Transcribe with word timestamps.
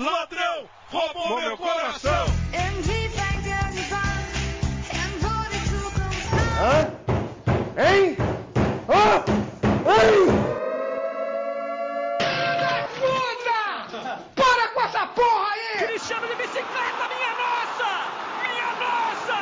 ladrão, 0.00 0.68
roubou 0.88 1.40
meu 1.40 1.56
coração. 1.58 2.26
Hã? 6.62 6.90
Hein? 7.76 8.16
Hã? 8.88 9.24
Hein? 9.86 10.26
Para 14.34 14.68
com 14.68 14.80
essa 14.82 15.06
porra 15.06 15.48
aí! 15.52 15.86
Cristiano 15.86 16.26
de 16.28 16.34
bicicleta, 16.34 17.08
minha 17.08 17.32
nossa! 17.40 17.90
Minha 18.42 18.70
nossa! 18.80 19.38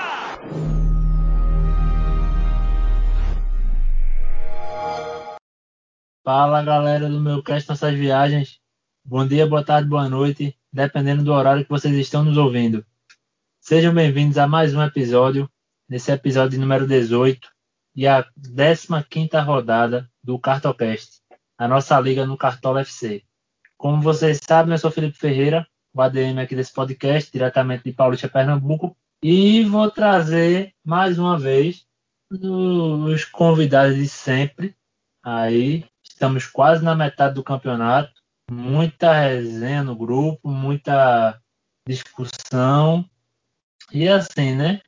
Fala 6.24 6.62
galera 6.62 7.08
do 7.08 7.20
meu 7.20 7.42
cast 7.42 7.68
Nossas 7.68 7.94
Viagens. 7.94 8.60
Bom 9.10 9.26
dia, 9.26 9.46
boa 9.46 9.64
tarde, 9.64 9.88
boa 9.88 10.06
noite, 10.06 10.54
dependendo 10.70 11.24
do 11.24 11.32
horário 11.32 11.64
que 11.64 11.70
vocês 11.70 11.96
estão 11.96 12.22
nos 12.22 12.36
ouvindo. 12.36 12.84
Sejam 13.58 13.94
bem-vindos 13.94 14.36
a 14.36 14.46
mais 14.46 14.74
um 14.74 14.82
episódio, 14.82 15.50
nesse 15.88 16.12
episódio 16.12 16.60
número 16.60 16.86
18 16.86 17.48
e 17.96 18.06
a 18.06 18.22
15 19.08 19.28
rodada 19.46 20.06
do 20.22 20.38
Cartocast, 20.38 21.22
a 21.56 21.66
nossa 21.66 21.98
liga 21.98 22.26
no 22.26 22.36
Cartola 22.36 22.82
FC. 22.82 23.24
Como 23.78 24.02
vocês 24.02 24.40
sabem, 24.46 24.72
eu 24.72 24.78
sou 24.78 24.90
Felipe 24.90 25.16
Ferreira, 25.16 25.66
o 25.94 26.02
ADM 26.02 26.40
aqui 26.42 26.54
desse 26.54 26.74
podcast, 26.74 27.32
diretamente 27.32 27.84
de 27.84 27.94
Paulista, 27.94 28.28
Pernambuco, 28.28 28.94
e 29.22 29.64
vou 29.64 29.90
trazer 29.90 30.74
mais 30.84 31.18
uma 31.18 31.38
vez 31.38 31.86
os 32.30 33.24
convidados 33.24 33.96
de 33.96 34.06
sempre 34.06 34.76
aí 35.24 35.88
Estamos 36.18 36.46
quase 36.46 36.82
na 36.82 36.96
metade 36.96 37.34
do 37.34 37.44
campeonato. 37.44 38.17
Muita 38.50 39.12
resenha 39.12 39.82
no 39.82 39.94
grupo, 39.94 40.48
muita 40.48 41.40
discussão. 41.86 43.08
E 43.92 44.08
assim, 44.08 44.54
né? 44.54 44.80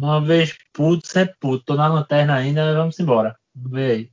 Uma 0.00 0.20
vez 0.20 0.56
puto, 0.72 1.06
sempre 1.06 1.36
puto. 1.38 1.64
Tô 1.64 1.74
na 1.74 1.88
lanterna 1.88 2.34
ainda, 2.34 2.74
vamos 2.74 2.98
embora. 2.98 3.38
Ver 3.54 3.90
aí. 3.90 4.12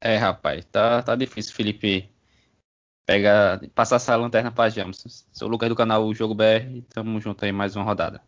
É, 0.00 0.16
rapaz, 0.16 0.64
tá, 0.66 1.02
tá 1.02 1.16
difícil, 1.16 1.54
Felipe. 1.54 2.10
Pega, 3.06 3.60
passar 3.74 3.96
essa 3.96 4.16
lanterna 4.16 4.50
pra 4.50 4.68
James. 4.68 5.26
O 5.40 5.46
Lucas 5.46 5.68
do 5.68 5.76
canal 5.76 6.12
Jogo 6.14 6.34
BR. 6.34 6.82
Tamo 6.88 7.20
junto 7.20 7.44
aí 7.44 7.52
mais 7.52 7.76
uma 7.76 7.84
rodada. 7.84 8.22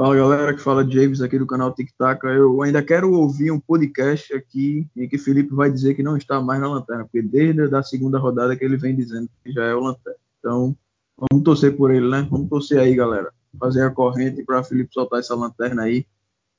Fala 0.00 0.16
galera, 0.16 0.54
que 0.54 0.62
fala 0.62 0.90
James 0.90 1.20
aqui 1.20 1.38
do 1.38 1.46
canal 1.46 1.74
Tic 1.74 1.90
Tac. 1.98 2.24
Eu 2.24 2.62
ainda 2.62 2.82
quero 2.82 3.12
ouvir 3.12 3.50
um 3.50 3.60
podcast 3.60 4.32
aqui 4.32 4.88
em 4.96 5.06
que 5.06 5.18
Felipe 5.18 5.54
vai 5.54 5.70
dizer 5.70 5.92
que 5.92 6.02
não 6.02 6.16
está 6.16 6.40
mais 6.40 6.58
na 6.58 6.68
lanterna, 6.68 7.04
porque 7.04 7.20
desde 7.20 7.76
a 7.76 7.82
segunda 7.82 8.18
rodada 8.18 8.56
que 8.56 8.64
ele 8.64 8.78
vem 8.78 8.96
dizendo 8.96 9.28
que 9.44 9.52
já 9.52 9.62
é 9.62 9.74
o 9.74 9.80
lanterna. 9.80 10.18
Então, 10.38 10.74
vamos 11.18 11.44
torcer 11.44 11.76
por 11.76 11.90
ele, 11.90 12.08
né? 12.08 12.26
Vamos 12.30 12.48
torcer 12.48 12.78
aí, 12.78 12.94
galera. 12.94 13.30
Fazer 13.58 13.82
a 13.82 13.90
corrente 13.90 14.42
para 14.42 14.64
Felipe 14.64 14.88
soltar 14.90 15.20
essa 15.20 15.34
lanterna 15.34 15.82
aí 15.82 16.06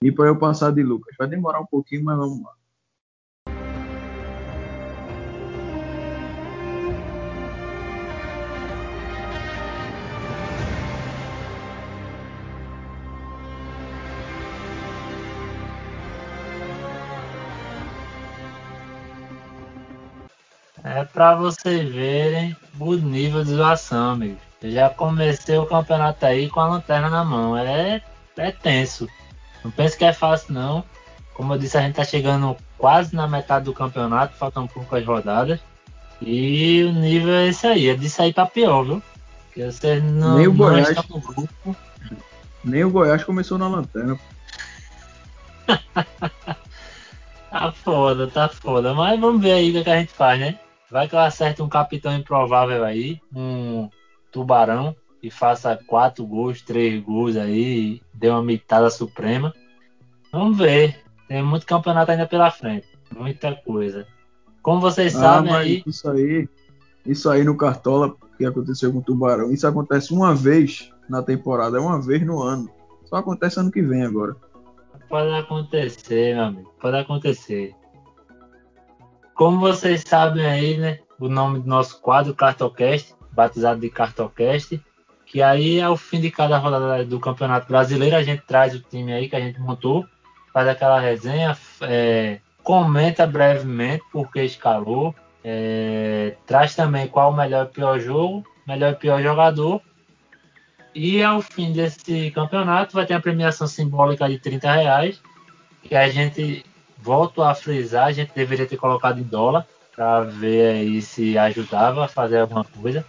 e 0.03 0.11
para 0.11 0.28
eu 0.28 0.38
passar 0.38 0.72
de 0.72 0.83
Lucas. 0.83 1.16
Vai 1.17 1.28
demorar 1.28 1.61
um 1.61 1.66
pouquinho, 1.66 2.03
mas 2.03 2.20
vamos 2.20 2.44
lá. 2.44 2.52
É 20.94 21.06
pra 21.06 21.36
vocês 21.36 21.89
verem 21.89 22.53
o 22.78 22.95
nível 22.95 23.45
de 23.45 23.52
zoação, 23.52 24.11
amigo. 24.11 24.38
Eu 24.61 24.72
já 24.72 24.89
comecei 24.89 25.58
o 25.58 25.66
campeonato 25.66 26.26
aí 26.26 26.49
com 26.49 26.60
a 26.60 26.67
lanterna 26.67 27.10
na 27.10 27.23
mão. 27.23 27.58
É, 27.58 28.02
é 28.36 28.52
tenso. 28.52 29.08
Não 29.64 29.71
pense 29.71 29.98
que 29.98 30.04
é 30.04 30.11
fácil, 30.11 30.54
não. 30.54 30.83
Como 31.33 31.54
eu 31.54 31.58
disse, 31.58 31.77
a 31.77 31.82
gente 31.82 31.95
tá 31.95 32.04
chegando 32.04 32.58
quase 32.77 33.15
na 33.15 33.26
metade 33.26 33.65
do 33.65 33.73
campeonato, 33.73 34.36
faltam 34.36 34.67
poucas 34.67 35.05
rodadas. 35.05 35.61
E 36.21 36.83
o 36.83 36.92
nível 36.92 37.33
é 37.36 37.48
esse 37.48 37.65
aí, 37.65 37.88
é 37.88 37.95
disso 37.95 38.21
aí 38.21 38.33
pra 38.33 38.45
pior, 38.45 38.83
viu? 38.83 39.02
Porque 39.45 39.64
vocês 39.71 40.04
não, 40.04 40.38
Nem 40.38 40.48
o 40.48 40.54
Goiás. 40.54 40.94
no 41.08 41.20
grupo. 41.20 41.76
Nem 42.65 42.83
o 42.83 42.92
Goiás 42.92 43.23
começou 43.23 43.58
na 43.58 43.67
lanterna. 43.70 44.20
Tá 47.52 47.70
foda, 47.70 48.27
tá 48.27 48.48
foda. 48.48 48.94
Mas 48.94 49.20
vamos 49.20 49.42
ver 49.42 49.52
aí 49.52 49.77
o 49.77 49.83
que 49.83 49.89
a 49.89 49.99
gente 49.99 50.14
faz, 50.14 50.39
né? 50.39 50.58
Vai 50.91 51.07
que 51.07 51.15
eu 51.15 51.19
acerte 51.19 51.61
um 51.61 51.69
capitão 51.69 52.13
improvável 52.15 52.83
aí, 52.83 53.19
um 53.33 53.89
tubarão, 54.31 54.95
e 55.23 55.31
faça 55.31 55.79
quatro 55.87 56.25
gols, 56.25 56.61
três 56.61 57.02
gols 57.02 57.37
aí, 57.37 58.02
dê 58.13 58.29
uma 58.29 58.43
mitada 58.43 58.89
suprema. 58.89 59.53
Vamos 60.31 60.57
ver. 60.57 60.99
Tem 61.27 61.41
muito 61.43 61.65
campeonato 61.65 62.11
ainda 62.11 62.27
pela 62.27 62.52
frente. 62.52 62.87
Muita 63.15 63.55
coisa. 63.55 64.05
Como 64.61 64.81
vocês 64.81 65.15
Ah, 65.15 65.19
sabem 65.19 65.53
aí. 65.53 65.83
isso 65.85 66.09
aí, 66.09 66.49
isso 67.05 67.29
aí 67.29 67.43
no 67.43 67.55
Cartola, 67.55 68.15
que 68.37 68.45
aconteceu 68.45 68.91
com 68.91 68.99
o 68.99 69.03
Tubarão, 69.03 69.52
isso 69.52 69.67
acontece 69.67 70.13
uma 70.13 70.35
vez 70.35 70.91
na 71.08 71.21
temporada, 71.21 71.77
é 71.77 71.79
uma 71.79 72.02
vez 72.02 72.25
no 72.25 72.41
ano. 72.41 72.69
Só 73.05 73.17
acontece 73.17 73.59
ano 73.59 73.71
que 73.71 73.81
vem 73.81 74.03
agora. 74.03 74.35
Pode 75.09 75.33
acontecer, 75.35 76.35
meu 76.35 76.43
amigo. 76.45 76.73
Pode 76.79 76.97
acontecer. 76.97 77.75
Como 79.41 79.59
vocês 79.59 80.03
sabem 80.05 80.45
aí, 80.45 80.77
né? 80.77 80.99
O 81.19 81.27
nome 81.27 81.61
do 81.61 81.67
nosso 81.67 81.99
quadro, 81.99 82.31
Cartocast, 82.31 83.15
batizado 83.31 83.81
de 83.81 83.89
Cartocast, 83.89 84.79
que 85.25 85.41
aí 85.41 85.81
ao 85.81 85.97
fim 85.97 86.21
de 86.21 86.29
cada 86.29 86.59
rodada 86.59 87.03
do 87.03 87.19
Campeonato 87.19 87.67
Brasileiro 87.67 88.15
a 88.15 88.21
gente 88.21 88.43
traz 88.43 88.75
o 88.75 88.79
time 88.79 89.11
aí 89.11 89.27
que 89.27 89.35
a 89.35 89.39
gente 89.39 89.59
montou, 89.59 90.05
faz 90.53 90.67
aquela 90.67 90.99
resenha, 90.99 91.57
é, 91.81 92.39
comenta 92.61 93.25
brevemente 93.25 94.03
porque 94.11 94.43
escalou, 94.43 95.15
é, 95.43 96.35
traz 96.45 96.75
também 96.75 97.08
qual 97.08 97.31
o 97.31 97.35
melhor 97.35 97.65
e 97.65 97.73
pior 97.73 97.99
jogo, 97.99 98.43
melhor 98.67 98.91
e 98.91 98.95
pior 98.97 99.23
jogador. 99.23 99.81
E 100.93 101.23
ao 101.23 101.41
fim 101.41 101.73
desse 101.73 102.29
campeonato 102.29 102.93
vai 102.93 103.08
ter 103.08 103.15
a 103.15 103.19
premiação 103.19 103.65
simbólica 103.65 104.29
de 104.29 104.37
30 104.37 104.71
reais, 104.71 105.19
que 105.81 105.95
a 105.95 106.08
gente 106.09 106.63
volto 107.02 107.42
a 107.44 107.54
frisar, 107.54 108.06
a 108.08 108.12
gente 108.12 108.32
deveria 108.34 108.66
ter 108.66 108.78
colocado 108.78 109.20
em 109.20 109.23
dólar 109.23 109.66
para 109.95 110.22
ver 110.22 110.76
aí 110.76 111.02
se 111.02 111.38
ajudava 111.38 112.06
a 112.06 112.08
fazer 112.08 112.39
alguma 112.39 112.64
coisa. 112.64 113.06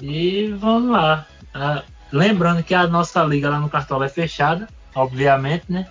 E 0.00 0.48
vamos 0.58 0.90
lá. 0.90 1.26
Ah, 1.54 1.82
lembrando 2.12 2.62
que 2.62 2.74
a 2.74 2.86
nossa 2.86 3.22
liga 3.24 3.50
lá 3.50 3.58
no 3.58 3.68
Cartola 3.68 4.06
é 4.06 4.08
fechada, 4.08 4.68
obviamente, 4.94 5.64
né? 5.70 5.86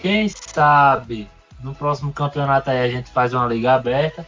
Quem 0.00 0.28
sabe 0.28 1.28
no 1.62 1.74
próximo 1.74 2.12
campeonato 2.12 2.70
aí 2.70 2.78
a 2.78 2.88
gente 2.88 3.10
faz 3.10 3.34
uma 3.34 3.46
liga 3.46 3.74
aberta, 3.74 4.26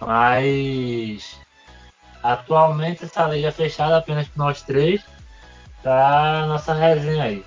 mas 0.00 1.38
atualmente 2.22 3.04
essa 3.04 3.26
liga 3.26 3.48
é 3.48 3.52
fechada 3.52 3.96
apenas 3.96 4.28
com 4.28 4.38
nós 4.38 4.62
três 4.62 5.02
para 5.82 6.46
nossa 6.46 6.74
resenha 6.74 7.24
aí. 7.24 7.44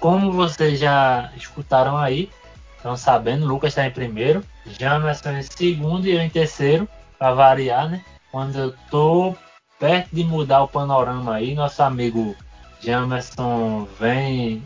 Como 0.00 0.32
vocês 0.32 0.78
já 0.78 1.30
escutaram 1.36 1.96
aí, 1.96 2.30
estão 2.78 2.96
sabendo, 2.96 3.46
Lucas 3.46 3.72
está 3.72 3.86
em 3.86 3.90
primeiro, 3.90 4.42
Jamerson 4.66 5.32
em 5.32 5.42
segundo 5.42 6.06
e 6.06 6.12
eu 6.12 6.20
em 6.20 6.30
terceiro, 6.30 6.88
para 7.18 7.34
variar, 7.34 7.90
né? 7.90 8.04
Quando 8.30 8.56
eu 8.56 8.74
tô 8.90 9.36
perto 9.78 10.14
de 10.14 10.24
mudar 10.24 10.62
o 10.62 10.68
panorama 10.68 11.34
aí, 11.34 11.54
nosso 11.54 11.82
amigo 11.82 12.34
Jamerson 12.80 13.86
vem 13.98 14.62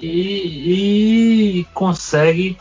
e, 0.00 1.60
e 1.60 1.64
consegue 1.74 2.56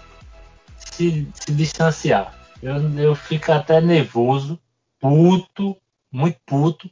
se, 0.78 1.28
se 1.34 1.52
distanciar. 1.52 2.34
Eu, 2.62 2.76
eu 3.00 3.16
fico 3.16 3.52
até 3.52 3.80
nervoso, 3.80 4.60
puto, 5.00 5.78
muito 6.12 6.40
puto. 6.46 6.90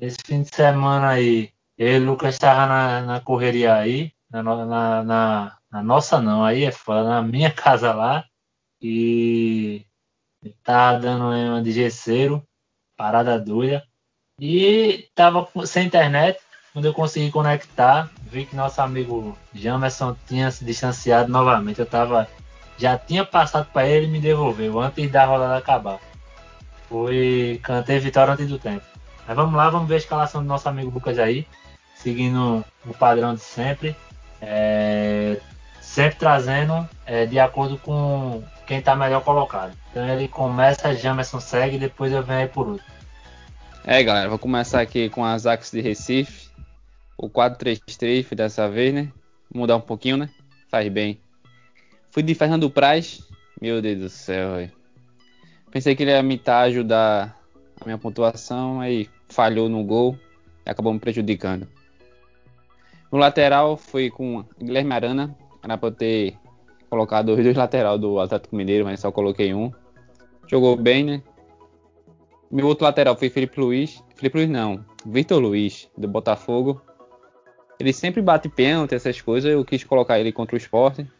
Esse 0.00 0.16
fim 0.24 0.42
de 0.42 0.54
semana 0.54 1.10
aí, 1.10 1.50
eu 1.76 1.88
e 1.88 2.00
o 2.00 2.06
Lucas 2.06 2.34
estavam 2.34 2.66
na, 2.66 3.00
na 3.02 3.20
correria 3.20 3.74
aí, 3.74 4.12
na, 4.30 4.42
na, 4.42 5.04
na, 5.04 5.58
na 5.74 5.82
nossa 5.82 6.20
não, 6.20 6.44
aí 6.44 6.62
é 6.62 6.70
foda, 6.70 7.02
na 7.02 7.20
minha 7.20 7.50
casa 7.52 7.92
lá. 7.92 8.24
E 8.80 9.84
tá 10.62 10.96
dando 10.96 11.24
uma 11.24 11.60
de 11.60 11.72
gesseiro, 11.72 12.46
parada 12.96 13.40
doida. 13.40 13.82
E 14.38 15.08
tava 15.16 15.48
sem 15.66 15.86
internet, 15.86 16.38
quando 16.72 16.84
eu 16.84 16.94
consegui 16.94 17.32
conectar, 17.32 18.08
vi 18.22 18.46
que 18.46 18.54
nosso 18.54 18.80
amigo 18.80 19.36
Jamerson 19.52 20.16
tinha 20.28 20.48
se 20.52 20.64
distanciado 20.64 21.32
novamente. 21.32 21.80
Eu 21.80 21.86
tava. 21.86 22.28
Já 22.78 22.96
tinha 22.96 23.24
passado 23.24 23.68
para 23.72 23.88
ele 23.88 24.06
e 24.06 24.10
me 24.10 24.20
devolveu 24.20 24.78
antes 24.78 25.10
da 25.10 25.24
rodada 25.24 25.56
acabar. 25.56 25.98
Foi. 26.88 27.58
Cantei 27.64 27.98
vitória 27.98 28.34
antes 28.34 28.48
do 28.48 28.60
tempo. 28.60 28.84
Mas 29.26 29.34
vamos 29.34 29.54
lá, 29.54 29.70
vamos 29.70 29.88
ver 29.88 29.94
a 29.94 29.98
escalação 29.98 30.40
do 30.40 30.46
nosso 30.46 30.68
amigo 30.68 30.90
Lucas 30.90 31.18
aí. 31.18 31.48
Seguindo 31.96 32.64
o 32.86 32.94
padrão 32.94 33.34
de 33.34 33.40
sempre. 33.40 33.96
É, 34.40 35.40
sempre 35.94 36.18
trazendo 36.18 36.88
é, 37.06 37.24
de 37.24 37.38
acordo 37.38 37.78
com 37.78 38.42
quem 38.66 38.82
tá 38.82 38.96
melhor 38.96 39.22
colocado. 39.22 39.72
Então 39.90 40.04
ele 40.08 40.26
começa, 40.26 40.92
Jamerson 40.92 41.38
segue, 41.38 41.78
depois 41.78 42.12
eu 42.12 42.20
venho 42.20 42.40
aí 42.40 42.48
por 42.48 42.66
último. 42.66 42.90
É, 43.84 44.02
galera, 44.02 44.28
vou 44.28 44.38
começar 44.38 44.80
aqui 44.80 45.08
com 45.08 45.24
as 45.24 45.46
Axe 45.46 45.76
de 45.76 45.80
Recife. 45.80 46.48
O 47.16 47.30
4-3-3 47.30 48.24
foi 48.24 48.36
dessa 48.36 48.68
vez, 48.68 48.92
né? 48.92 49.12
Vou 49.48 49.60
mudar 49.60 49.76
um 49.76 49.80
pouquinho, 49.80 50.16
né? 50.16 50.28
Faz 50.68 50.88
bem. 50.90 51.20
Fui 52.10 52.24
de 52.24 52.34
Fernando 52.34 52.68
Praz. 52.68 53.20
Meu 53.62 53.80
Deus 53.80 54.00
do 54.00 54.08
céu, 54.08 54.56
véio. 54.56 54.72
Pensei 55.70 55.94
que 55.94 56.02
ele 56.02 56.10
ia 56.10 56.22
me 56.24 56.40
ajudar 56.44 57.38
a 57.80 57.84
minha 57.84 57.98
pontuação, 57.98 58.80
aí 58.80 59.08
falhou 59.28 59.68
no 59.68 59.84
gol 59.84 60.18
e 60.66 60.70
acabou 60.70 60.92
me 60.92 60.98
prejudicando. 60.98 61.68
No 63.12 63.18
lateral 63.18 63.76
foi 63.76 64.10
com 64.10 64.44
Guilherme 64.60 64.92
Arana. 64.92 65.43
Era 65.64 65.78
pra 65.78 65.88
eu 65.88 65.92
ter 65.92 66.36
colocado 66.90 67.30
os 67.30 67.42
dois 67.42 67.56
lateral 67.56 67.98
do 67.98 68.20
Atlético 68.20 68.54
Mineiro, 68.54 68.84
mas 68.84 69.00
só 69.00 69.10
coloquei 69.10 69.54
um. 69.54 69.72
Jogou 70.46 70.76
bem, 70.76 71.02
né? 71.02 71.22
Meu 72.50 72.66
outro 72.66 72.84
lateral 72.84 73.16
foi 73.16 73.30
Felipe 73.30 73.58
Luiz. 73.58 74.04
Felipe 74.14 74.36
Luiz 74.36 74.50
não, 74.50 74.84
Vitor 75.06 75.40
Luiz, 75.40 75.88
do 75.96 76.06
Botafogo. 76.06 76.82
Ele 77.80 77.94
sempre 77.94 78.20
bate 78.20 78.48
pênalti, 78.48 78.94
essas 78.94 79.20
coisas. 79.22 79.50
Eu 79.50 79.64
quis 79.64 79.82
colocar 79.82 80.20
ele 80.20 80.30
contra 80.32 80.54
o 80.54 80.58
esporte, 80.58 81.10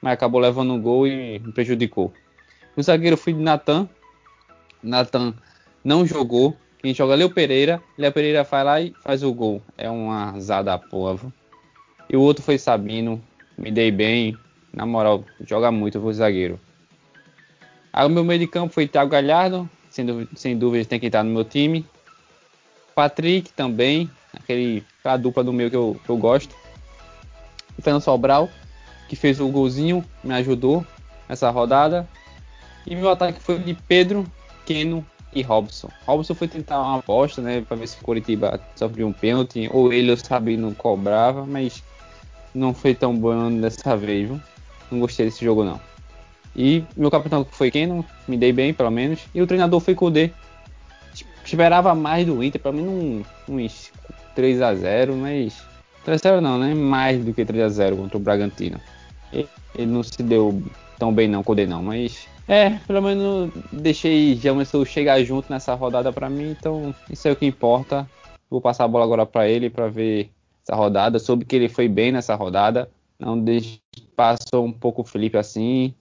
mas 0.00 0.14
acabou 0.14 0.40
levando 0.40 0.72
um 0.72 0.80
gol 0.80 1.06
e 1.06 1.38
me 1.38 1.52
prejudicou. 1.52 2.12
No 2.74 2.82
zagueiro 2.82 3.16
fui 3.16 3.34
de 3.34 3.40
Natan. 3.40 3.88
Natan 4.82 5.34
não 5.84 6.06
jogou. 6.06 6.56
Quem 6.78 6.94
joga 6.94 7.12
é 7.12 7.16
Léo 7.16 7.30
Pereira. 7.30 7.82
Léo 7.96 8.12
Pereira 8.12 8.42
vai 8.42 8.64
lá 8.64 8.80
e 8.80 8.94
faz 9.02 9.22
o 9.22 9.32
gol. 9.34 9.62
É 9.76 9.90
uma 9.90 10.34
azar 10.34 10.64
da 10.64 10.78
porra. 10.78 11.32
E 12.08 12.16
o 12.16 12.20
outro 12.20 12.42
foi 12.42 12.58
Sabino. 12.58 13.22
Me 13.56 13.70
dei 13.70 13.90
bem. 13.90 14.36
Na 14.72 14.84
moral, 14.84 15.24
joga 15.46 15.70
muito, 15.70 15.98
o 15.98 16.12
zagueiro. 16.12 16.60
Aí 17.92 18.06
o 18.06 18.10
meu 18.10 18.22
meio 18.22 18.40
de 18.40 18.46
campo 18.46 18.74
foi 18.74 18.86
Thiago 18.86 19.10
Galhardo. 19.10 19.68
Sem, 19.88 20.04
dúvida, 20.04 20.30
sem 20.34 20.58
dúvida 20.58 20.84
tem 20.84 21.00
que 21.00 21.06
estar 21.06 21.22
no 21.22 21.30
meu 21.30 21.44
time. 21.44 21.86
Patrick 22.94 23.52
também. 23.52 24.10
Aquele, 24.34 24.84
aquela 25.00 25.16
dupla 25.16 25.42
do 25.42 25.52
meu 25.52 25.70
que 25.70 25.76
eu, 25.76 25.98
que 26.04 26.10
eu 26.10 26.16
gosto. 26.18 26.54
O 27.78 27.82
Fernando 27.82 28.02
Sobral, 28.02 28.50
que 29.08 29.16
fez 29.16 29.40
o 29.40 29.48
golzinho, 29.48 30.04
me 30.22 30.34
ajudou 30.34 30.84
nessa 31.28 31.48
rodada. 31.50 32.06
E 32.86 32.94
meu 32.94 33.10
ataque 33.10 33.40
foi 33.40 33.58
de 33.58 33.74
Pedro, 33.74 34.26
Keno 34.64 35.04
e 35.34 35.42
Robson. 35.42 35.90
Robson 36.06 36.34
foi 36.34 36.48
tentar 36.48 36.80
uma 36.80 36.98
aposta, 36.98 37.42
né, 37.42 37.60
para 37.60 37.76
ver 37.76 37.86
se 37.86 37.98
o 38.00 38.04
Coritiba 38.04 38.60
sofreu 38.74 39.06
um 39.06 39.12
pênalti, 39.12 39.68
ou 39.72 39.92
ele 39.92 40.10
ou 40.10 40.16
Sabino 40.16 40.74
cobrava, 40.74 41.44
mas 41.44 41.82
não 42.56 42.74
foi 42.74 42.94
tão 42.94 43.14
bom 43.14 43.60
dessa 43.60 43.96
vez, 43.96 44.28
viu? 44.28 44.40
Não 44.90 45.00
gostei 45.00 45.26
desse 45.26 45.44
jogo 45.44 45.64
não. 45.64 45.80
E 46.54 46.82
meu 46.96 47.10
capitão 47.10 47.46
foi 47.50 47.70
Kenon, 47.70 48.02
me 48.26 48.36
dei 48.36 48.52
bem 48.52 48.72
pelo 48.72 48.90
menos, 48.90 49.20
e 49.34 49.42
o 49.42 49.46
treinador 49.46 49.80
foi 49.80 49.94
Kudê. 49.94 50.30
Esperava 51.44 51.94
mais 51.94 52.26
do 52.26 52.42
Inter, 52.42 52.60
pelo 52.60 52.74
menos 52.74 52.92
um, 53.48 53.56
uns 53.56 53.92
3 54.34 54.62
a 54.62 54.74
0, 54.74 55.14
mas 55.16 55.62
3 56.04 56.20
a 56.24 56.30
0 56.30 56.40
não, 56.40 56.58
né? 56.58 56.74
Mais 56.74 57.24
do 57.24 57.32
que 57.32 57.44
3 57.44 57.62
a 57.62 57.68
0 57.68 57.96
contra 57.96 58.16
o 58.16 58.20
Bragantino. 58.20 58.80
Ele 59.32 59.48
não 59.86 60.02
se 60.02 60.22
deu 60.22 60.62
tão 60.98 61.12
bem 61.12 61.28
não, 61.28 61.44
Kudê 61.44 61.66
não, 61.66 61.82
mas 61.82 62.26
é, 62.48 62.70
pelo 62.86 63.02
menos 63.02 63.52
deixei 63.72 64.34
Jamerson 64.36 64.84
chegar 64.84 65.22
junto 65.22 65.52
nessa 65.52 65.74
rodada 65.74 66.12
para 66.12 66.30
mim, 66.30 66.50
então 66.50 66.94
isso 67.10 67.28
é 67.28 67.32
o 67.32 67.36
que 67.36 67.44
importa. 67.44 68.08
Vou 68.48 68.60
passar 68.60 68.84
a 68.84 68.88
bola 68.88 69.04
agora 69.04 69.26
para 69.26 69.48
ele 69.48 69.68
para 69.68 69.88
ver 69.88 70.30
essa 70.66 70.74
rodada. 70.74 71.18
Soube 71.18 71.44
que 71.44 71.54
ele 71.54 71.68
foi 71.68 71.88
bem 71.88 72.10
nessa 72.10 72.34
rodada. 72.34 72.90
Não 73.18 73.38
deixe, 73.38 73.80
passou 74.16 74.66
um 74.66 74.72
pouco 74.72 75.02
o 75.02 75.04
Felipe 75.04 75.38
assim. 75.38 75.94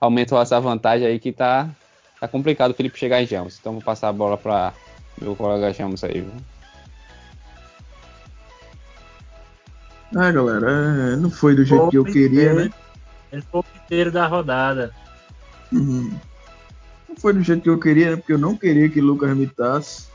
Aumentou 0.00 0.40
essa 0.40 0.58
vantagem 0.58 1.06
aí 1.06 1.18
que 1.18 1.30
tá, 1.30 1.68
tá 2.18 2.26
complicado 2.26 2.70
o 2.70 2.74
Felipe 2.74 2.98
chegar 2.98 3.22
em 3.22 3.26
Jamos. 3.26 3.58
Então 3.60 3.74
vou 3.74 3.82
passar 3.82 4.08
a 4.08 4.12
bola 4.12 4.38
para 4.38 4.72
meu 5.20 5.36
colega 5.36 5.72
Jamos 5.72 6.02
aí. 6.02 6.22
Viu? 6.22 6.32
É, 10.14 10.32
galera, 10.32 10.70
é, 10.70 11.16
não 11.16 11.30
foi 11.30 11.54
do 11.54 11.64
jeito 11.64 11.88
que 11.88 11.98
eu 11.98 12.04
queria, 12.04 12.54
né? 12.54 12.70
Ele 13.32 13.42
foi 13.42 13.60
o 13.60 13.64
inteiro 13.84 14.10
da 14.10 14.26
rodada. 14.26 14.94
Uhum. 15.72 16.12
Não 17.08 17.16
foi 17.16 17.32
do 17.32 17.42
jeito 17.42 17.62
que 17.62 17.68
eu 17.68 17.78
queria, 17.78 18.10
né? 18.10 18.16
Porque 18.16 18.32
eu 18.32 18.38
não 18.38 18.56
queria 18.56 18.88
que 18.88 19.00
Lucas 19.00 19.30
imitasse. 19.30 20.06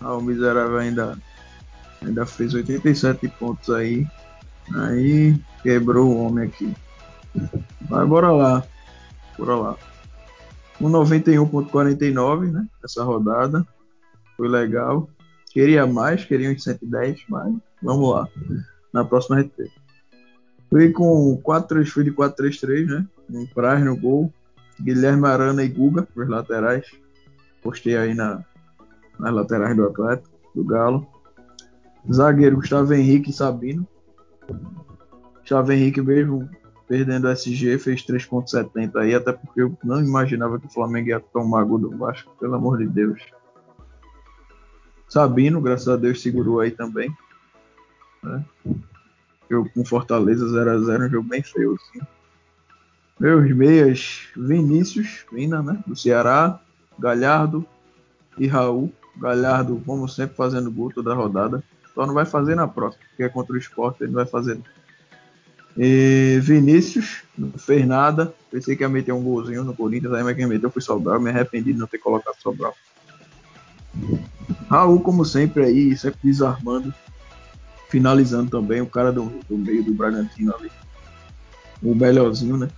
Ah, 0.00 0.14
o 0.14 0.20
miserável 0.20 0.78
ainda, 0.78 1.18
ainda 2.04 2.26
fez 2.26 2.54
87 2.54 3.28
pontos 3.28 3.70
aí. 3.70 4.06
Aí 4.74 5.38
quebrou 5.62 6.06
o 6.08 6.24
homem 6.24 6.46
aqui. 6.46 6.74
Mas 7.88 8.08
bora 8.08 8.30
lá. 8.30 8.64
Bora 9.38 9.56
lá. 9.56 9.76
Um 10.80 10.90
91.49, 10.90 12.52
né? 12.52 12.66
Essa 12.84 13.04
rodada. 13.04 13.66
Foi 14.36 14.48
legal. 14.48 15.08
Queria 15.50 15.86
mais, 15.86 16.24
queria 16.24 16.50
uns 16.50 16.64
110, 16.64 17.24
mas 17.28 17.54
vamos 17.82 18.10
lá. 18.10 18.28
Na 18.92 19.04
próxima 19.04 19.40
RT. 19.40 19.70
Fui 20.68 20.90
com 20.90 21.36
4 21.42 21.86
fui 21.86 22.02
de 22.02 22.10
4-3-3, 22.10 22.86
né? 22.86 23.06
Um 23.30 23.46
Praz 23.46 23.84
no 23.84 23.96
gol. 23.96 24.32
Guilherme 24.80 25.26
Arana 25.26 25.62
e 25.62 25.68
Guga, 25.68 26.06
os 26.16 26.28
laterais. 26.28 26.84
Postei 27.62 27.96
aí 27.96 28.12
na, 28.12 28.44
nas 29.18 29.32
laterais 29.32 29.76
do 29.76 29.86
Atlético, 29.86 30.36
do 30.54 30.64
Galo. 30.64 31.06
Zagueiro 32.12 32.56
Gustavo 32.56 32.92
Henrique 32.92 33.30
e 33.30 33.32
Sabino. 33.32 33.86
Gustavo 35.40 35.72
Henrique 35.72 36.00
mesmo 36.00 36.48
perdendo 36.86 37.26
o 37.26 37.30
SG, 37.30 37.78
fez 37.78 38.04
3.70 38.04 38.96
aí, 38.96 39.14
até 39.14 39.32
porque 39.32 39.62
eu 39.62 39.76
não 39.82 40.02
imaginava 40.02 40.58
que 40.58 40.66
o 40.66 40.70
Flamengo 40.70 41.08
ia 41.08 41.20
tomar 41.20 41.64
gol 41.64 41.78
do 41.78 41.96
Vasco, 41.96 42.34
pelo 42.38 42.54
amor 42.54 42.78
de 42.78 42.86
Deus. 42.86 43.22
Sabino, 45.08 45.60
graças 45.60 45.88
a 45.88 45.96
Deus, 45.96 46.20
segurou 46.20 46.60
aí 46.60 46.70
também. 46.70 47.14
Né? 48.22 48.44
Eu 49.48 49.68
com 49.70 49.84
Fortaleza 49.84 50.46
0x0, 50.46 51.06
um 51.06 51.10
jogo 51.10 51.28
bem 51.28 51.42
feio, 51.42 51.74
assim. 51.74 52.00
Meus 53.18 53.50
meias, 53.54 54.28
Vinícius, 54.36 55.24
Vina, 55.32 55.62
né? 55.62 55.82
Do 55.86 55.94
Ceará, 55.94 56.60
Galhardo 56.98 57.64
e 58.36 58.46
Raul. 58.46 58.92
Galhardo, 59.16 59.80
como 59.86 60.08
sempre, 60.08 60.36
fazendo 60.36 60.70
gol 60.70 60.92
toda 60.92 61.14
rodada. 61.14 61.62
Só 61.94 62.06
não 62.06 62.14
vai 62.14 62.26
fazer 62.26 62.54
na 62.54 62.66
próxima, 62.66 63.04
porque 63.08 63.22
é 63.22 63.28
contra 63.28 63.54
o 63.54 63.58
esporte, 63.58 64.02
ele 64.02 64.12
não 64.12 64.16
vai 64.16 64.26
fazer. 64.26 64.58
E 65.76 66.38
Vinícius, 66.42 67.22
não 67.36 67.52
fez 67.52 67.86
nada. 67.86 68.34
Pensei 68.50 68.76
que 68.76 68.82
ia 68.82 68.88
meter 68.88 69.12
um 69.12 69.22
golzinho 69.22 69.64
no 69.64 69.74
Corinthians, 69.74 70.12
aí 70.12 70.22
mas 70.22 70.36
quem 70.36 70.46
meteu 70.46 70.70
foi 70.70 70.82
Sobral. 70.82 71.20
Me 71.20 71.30
arrependi 71.30 71.72
de 71.72 71.78
não 71.78 71.86
ter 71.86 71.98
colocado 71.98 72.36
Sobral. 72.40 72.74
Raul, 74.68 75.00
como 75.00 75.24
sempre, 75.24 75.64
aí, 75.64 75.96
sempre 75.96 76.20
desarmando. 76.22 76.92
Finalizando 77.88 78.50
também, 78.50 78.80
o 78.80 78.86
cara 78.86 79.12
do, 79.12 79.24
do 79.48 79.56
meio 79.56 79.84
do 79.84 79.94
Bragantino 79.94 80.54
ali. 80.54 80.70
O 81.82 81.94
melhorzinho, 81.94 82.56
né? 82.56 82.68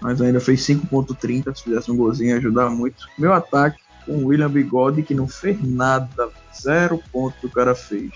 mas 0.00 0.20
ainda 0.20 0.40
fez 0.40 0.60
5.30, 0.60 1.54
se 1.54 1.64
fizesse 1.64 1.90
um 1.90 1.96
golzinho 1.96 2.30
ia 2.30 2.36
ajudar 2.36 2.70
muito. 2.70 3.08
Meu 3.18 3.32
ataque 3.32 3.80
com 4.06 4.12
o 4.12 4.26
William 4.26 4.48
Bigode, 4.48 5.02
que 5.02 5.14
não 5.14 5.28
fez 5.28 5.62
nada, 5.62 6.30
zero 6.58 7.02
ponto 7.12 7.36
que 7.38 7.46
o 7.46 7.50
cara 7.50 7.74
fez. 7.74 8.12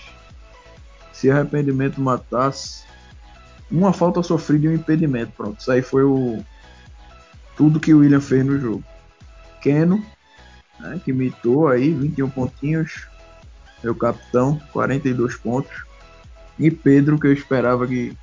Se 1.12 1.30
arrependimento 1.30 2.00
matasse, 2.00 2.84
uma 3.70 3.92
falta 3.92 4.22
sofrida 4.22 4.66
e 4.66 4.68
um 4.68 4.74
impedimento, 4.74 5.32
pronto. 5.36 5.60
Isso 5.60 5.70
aí 5.70 5.82
foi 5.82 6.04
o 6.04 6.42
tudo 7.56 7.78
que 7.78 7.92
o 7.92 7.98
William 7.98 8.20
fez 8.20 8.44
no 8.44 8.58
jogo. 8.58 8.84
Keno, 9.60 10.02
né, 10.78 10.98
que 11.04 11.12
mitou 11.12 11.68
aí, 11.68 11.92
21 11.92 12.30
pontinhos. 12.30 13.06
Meu 13.82 13.94
capitão, 13.94 14.60
42 14.72 15.36
pontos. 15.36 15.84
E 16.58 16.70
Pedro, 16.70 17.18
que 17.18 17.26
eu 17.26 17.32
esperava 17.32 17.86
que 17.86 18.16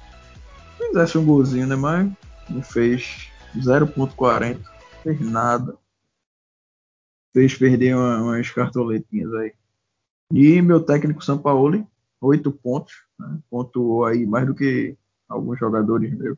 fizesse 0.78 1.18
um 1.18 1.26
golzinho, 1.26 1.68
né? 1.68 1.76
Mas 1.76 2.10
não 2.50 2.62
fez 2.62 3.28
0.40. 3.56 4.60
Fez 5.04 5.20
nada. 5.20 5.76
Fez 7.38 7.56
perder 7.56 7.96
uma, 7.96 8.20
umas 8.20 8.50
cartoletinhas 8.50 9.32
aí. 9.36 9.54
E 10.34 10.60
meu 10.60 10.80
técnico 10.80 11.24
Sampaoli, 11.24 11.86
8 12.20 12.52
pontos. 12.52 12.94
Né? 13.20 13.38
Pontuou 13.48 14.06
aí 14.06 14.26
mais 14.26 14.48
do 14.48 14.56
que 14.56 14.98
alguns 15.30 15.60
jogadores 15.60 16.12
meus. 16.18 16.36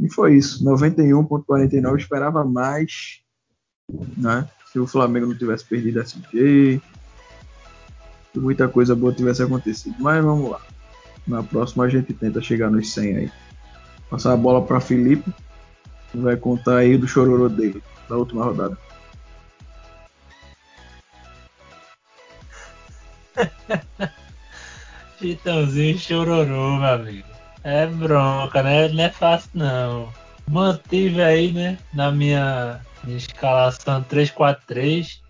E 0.00 0.08
foi 0.10 0.36
isso. 0.36 0.64
91.49. 0.64 1.98
Esperava 1.98 2.42
mais. 2.42 3.20
Né? 4.16 4.48
Se 4.72 4.78
o 4.78 4.86
Flamengo 4.86 5.26
não 5.26 5.36
tivesse 5.36 5.66
perdido 5.66 6.00
SG. 6.00 6.80
Se 8.32 8.38
muita 8.38 8.68
coisa 8.68 8.96
boa 8.96 9.12
tivesse 9.12 9.42
acontecido. 9.42 9.94
Mas 9.98 10.24
vamos 10.24 10.52
lá. 10.52 10.62
Na 11.28 11.42
próxima 11.42 11.84
a 11.84 11.88
gente 11.90 12.14
tenta 12.14 12.40
chegar 12.40 12.70
nos 12.70 12.94
100 12.94 13.16
aí. 13.16 13.32
Passar 14.08 14.32
a 14.32 14.38
bola 14.38 14.64
para 14.64 14.80
Felipe 14.80 15.30
vai 16.14 16.34
contar 16.34 16.78
aí 16.78 16.96
do 16.96 17.06
chororô 17.06 17.46
dele, 17.46 17.82
da 18.08 18.16
última 18.16 18.42
rodada. 18.42 18.85
Chitãozinho 25.18 25.98
chororô, 25.98 26.76
meu 26.76 26.84
amigo. 26.84 27.28
É 27.62 27.86
bronca, 27.86 28.62
né? 28.62 28.88
Não 28.88 29.04
é 29.04 29.10
fácil 29.10 29.50
não. 29.54 30.12
mantive 30.48 31.22
aí, 31.22 31.52
né, 31.52 31.78
na 31.92 32.12
minha, 32.12 32.80
escalação 33.08 34.02
3-4-3. 34.04 35.20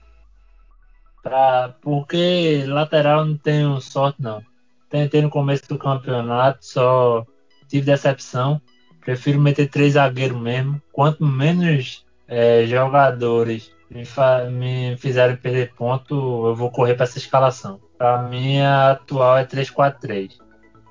Pra, 1.23 1.75
porque 1.83 2.65
lateral 2.67 3.25
não 3.25 3.37
tenho 3.37 3.81
sorte, 3.81 4.23
não. 4.23 4.43
Tentei 4.89 5.23
no 5.23 5.31
começo 5.31 5.69
do 5.69 5.79
campeonato, 5.79 6.65
só 6.65 7.27
tive 7.69 7.87
decepção. 7.87 8.61
Prefiro 9.01 9.41
meter 9.41 9.69
três 9.69 9.95
zagueiros 9.95 10.41
mesmo. 10.41 10.81
Quanto 10.93 11.25
menos 11.25 12.05
é, 12.29 12.65
jogadores 12.67 13.73
me, 13.91 14.05
me 14.51 14.97
fizerem 14.97 15.37
perder 15.37 15.73
ponto, 15.75 16.15
eu 16.47 16.55
vou 16.55 16.71
correr 16.71 16.95
para 16.95 17.05
essa 17.05 17.19
escalação. 17.19 17.81
A 17.99 18.91
atual 18.91 19.39
é 19.39 19.45
3-4-3. 19.45 20.39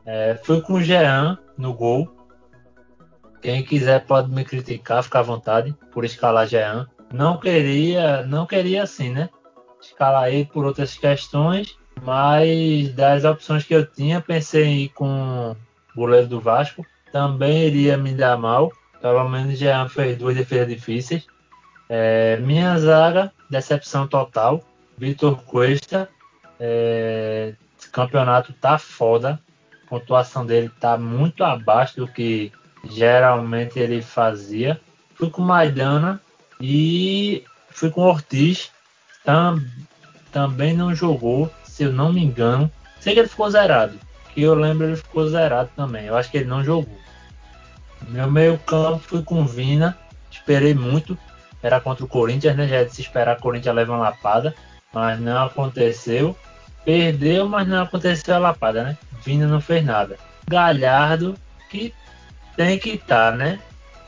É, 0.06 0.40
fui 0.44 0.62
com 0.62 0.74
o 0.74 0.82
Jean 0.82 1.38
no 1.58 1.74
gol. 1.74 2.10
Quem 3.42 3.64
quiser 3.64 4.06
pode 4.06 4.32
me 4.32 4.44
criticar, 4.44 5.04
fica 5.04 5.20
à 5.20 5.22
vontade 5.22 5.75
por 5.92 6.04
escalar 6.04 6.48
Jean. 6.48 6.88
Não 7.14 7.40
queria, 7.40 8.24
não 8.25 8.46
queria 8.46 8.84
assim, 8.84 9.10
né? 9.10 9.30
Escalar 9.80 10.30
ele 10.30 10.46
por 10.46 10.66
outras 10.66 10.98
questões, 10.98 11.78
mas 12.04 12.92
das 12.94 13.24
opções 13.24 13.64
que 13.64 13.75
eu 13.75 13.86
tinha, 13.86 14.20
pensei 14.20 14.66
em 14.66 14.80
ir 14.84 14.90
com 14.90 15.52
o 15.52 15.56
goleiro 15.96 16.28
do 16.28 16.40
Vasco. 16.42 16.86
Também 17.12 17.68
iria 17.68 17.98
me 17.98 18.14
dar 18.14 18.38
mal. 18.38 18.72
Pelo 19.00 19.30
menos 19.30 19.60
Jean 19.60 19.88
fez 19.88 20.18
duas 20.18 20.36
defesas 20.36 20.68
difíceis. 20.68 21.28
É, 21.89 22.38
minha 22.38 22.77
zaga, 22.80 23.32
decepção 23.50 24.08
total. 24.08 24.63
Vitor 24.98 25.38
Cuesta. 25.44 26.10
É, 26.60 27.54
esse 27.77 27.89
campeonato 27.89 28.54
tá 28.54 28.77
foda. 28.77 29.39
A 29.86 29.89
pontuação 29.89 30.46
dele 30.46 30.70
tá 30.80 30.98
muito 30.98 31.44
abaixo 31.44 31.98
do 31.98 32.08
que 32.08 32.51
geralmente 32.89 33.80
ele 33.80 34.01
fazia. 34.01 34.80
Fui 35.15 35.30
com 35.30 35.42
Maidana 35.42 36.22
e 36.60 37.44
fui 37.70 37.89
com 37.89 38.01
Ortiz. 38.01 38.72
Tam, 39.24 39.62
também 40.32 40.74
não 40.75 40.94
jogou, 40.94 41.51
se 41.63 41.84
eu 41.84 41.92
não 41.92 42.12
me 42.13 42.24
engano. 42.24 42.72
Sei 43.00 43.13
que 43.13 43.20
ele 43.20 43.30
ficou 43.30 43.50
zerado. 43.50 44.00
Que 44.34 44.42
eu 44.42 44.54
lembro 44.54 44.88
ele 44.88 44.96
ficou 44.96 45.27
zerado 45.27 45.70
também. 45.75 46.06
Eu 46.06 46.18
acho 46.18 46.30
que 46.30 46.38
ele 46.38 46.50
não 46.50 46.63
jogou. 46.63 46.98
Meu 48.10 48.30
meio 48.30 48.58
campo 48.60 49.00
fui 49.00 49.24
com 49.24 49.46
Vina. 49.46 49.98
Esperei 50.32 50.74
muito 50.74 51.18
era 51.66 51.82
contra 51.82 52.06
o 52.06 52.08
Corinthians, 52.08 52.56
né? 52.56 52.68
Já 52.68 52.78
é 52.78 52.84
de 52.84 52.94
se 52.94 53.02
esperar 53.02 53.38
o 53.38 53.42
Corinthians 53.42 53.76
levar 53.76 53.96
uma 53.96 54.10
lapada, 54.10 54.54
mas 54.94 55.20
não 55.20 55.46
aconteceu. 55.46 56.36
Perdeu, 56.84 57.50
mas 57.50 57.68
não 57.68 57.82
aconteceu 57.82 58.36
a 58.36 58.40
lapada, 58.40 58.84
né? 58.84 58.98
Vina 59.24 59.48
não 59.48 59.60
fez 59.60 59.84
nada. 59.84 60.18
Galhardo, 60.48 61.36
que 61.70 61.94
tem 62.56 62.78
que 62.78 62.92
estar, 62.92 63.32
tá, 63.32 63.38
né? 63.38 63.60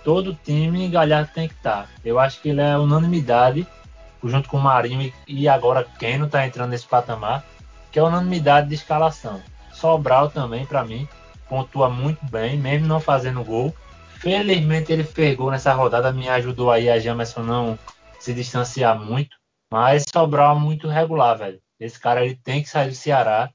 Todo 0.04 0.38
time 0.46 0.88
Galhardo 0.88 1.32
tem 1.34 1.48
que 1.48 1.56
estar. 1.56 1.84
Tá. 1.84 1.90
Eu 2.06 2.20
acho 2.20 2.40
que 2.42 2.50
ele 2.50 2.62
é 2.62 2.78
unanimidade, 2.78 3.68
junto 4.24 4.48
com 4.48 4.58
o 4.58 4.62
Marinho 4.62 5.12
e 5.28 5.50
agora 5.50 5.86
quem 5.98 6.18
não 6.18 6.28
está 6.28 6.46
entrando 6.46 6.70
nesse 6.70 6.86
patamar, 6.86 7.44
que 7.92 7.98
é 7.98 8.04
unanimidade 8.04 8.70
de 8.70 8.76
escalação. 8.76 9.42
Sobral 9.74 10.30
também, 10.30 10.66
para 10.66 10.84
mim, 10.84 11.08
pontua 11.50 11.90
muito 11.90 12.24
bem, 12.28 12.58
mesmo 12.58 12.88
não 12.88 13.00
fazendo 13.00 13.44
gol. 13.44 13.76
Felizmente 14.20 14.92
ele 14.92 15.04
pegou 15.04 15.52
nessa 15.52 15.74
rodada, 15.74 16.12
me 16.12 16.28
ajudou 16.30 16.72
aí 16.72 16.90
a 16.90 17.00
Jamerson 17.00 17.44
não 17.44 17.80
se 18.20 18.34
distanciar 18.34 19.00
muito. 19.00 19.38
Mas 19.72 20.04
Sobral 20.12 20.60
muito 20.60 20.88
regular, 20.88 21.38
velho. 21.38 21.62
Esse 21.80 22.00
cara 22.00 22.26
ele 22.26 22.36
tem 22.36 22.62
que 22.62 22.70
sair 22.70 22.90
do 22.90 22.96
Ceará 22.96 23.50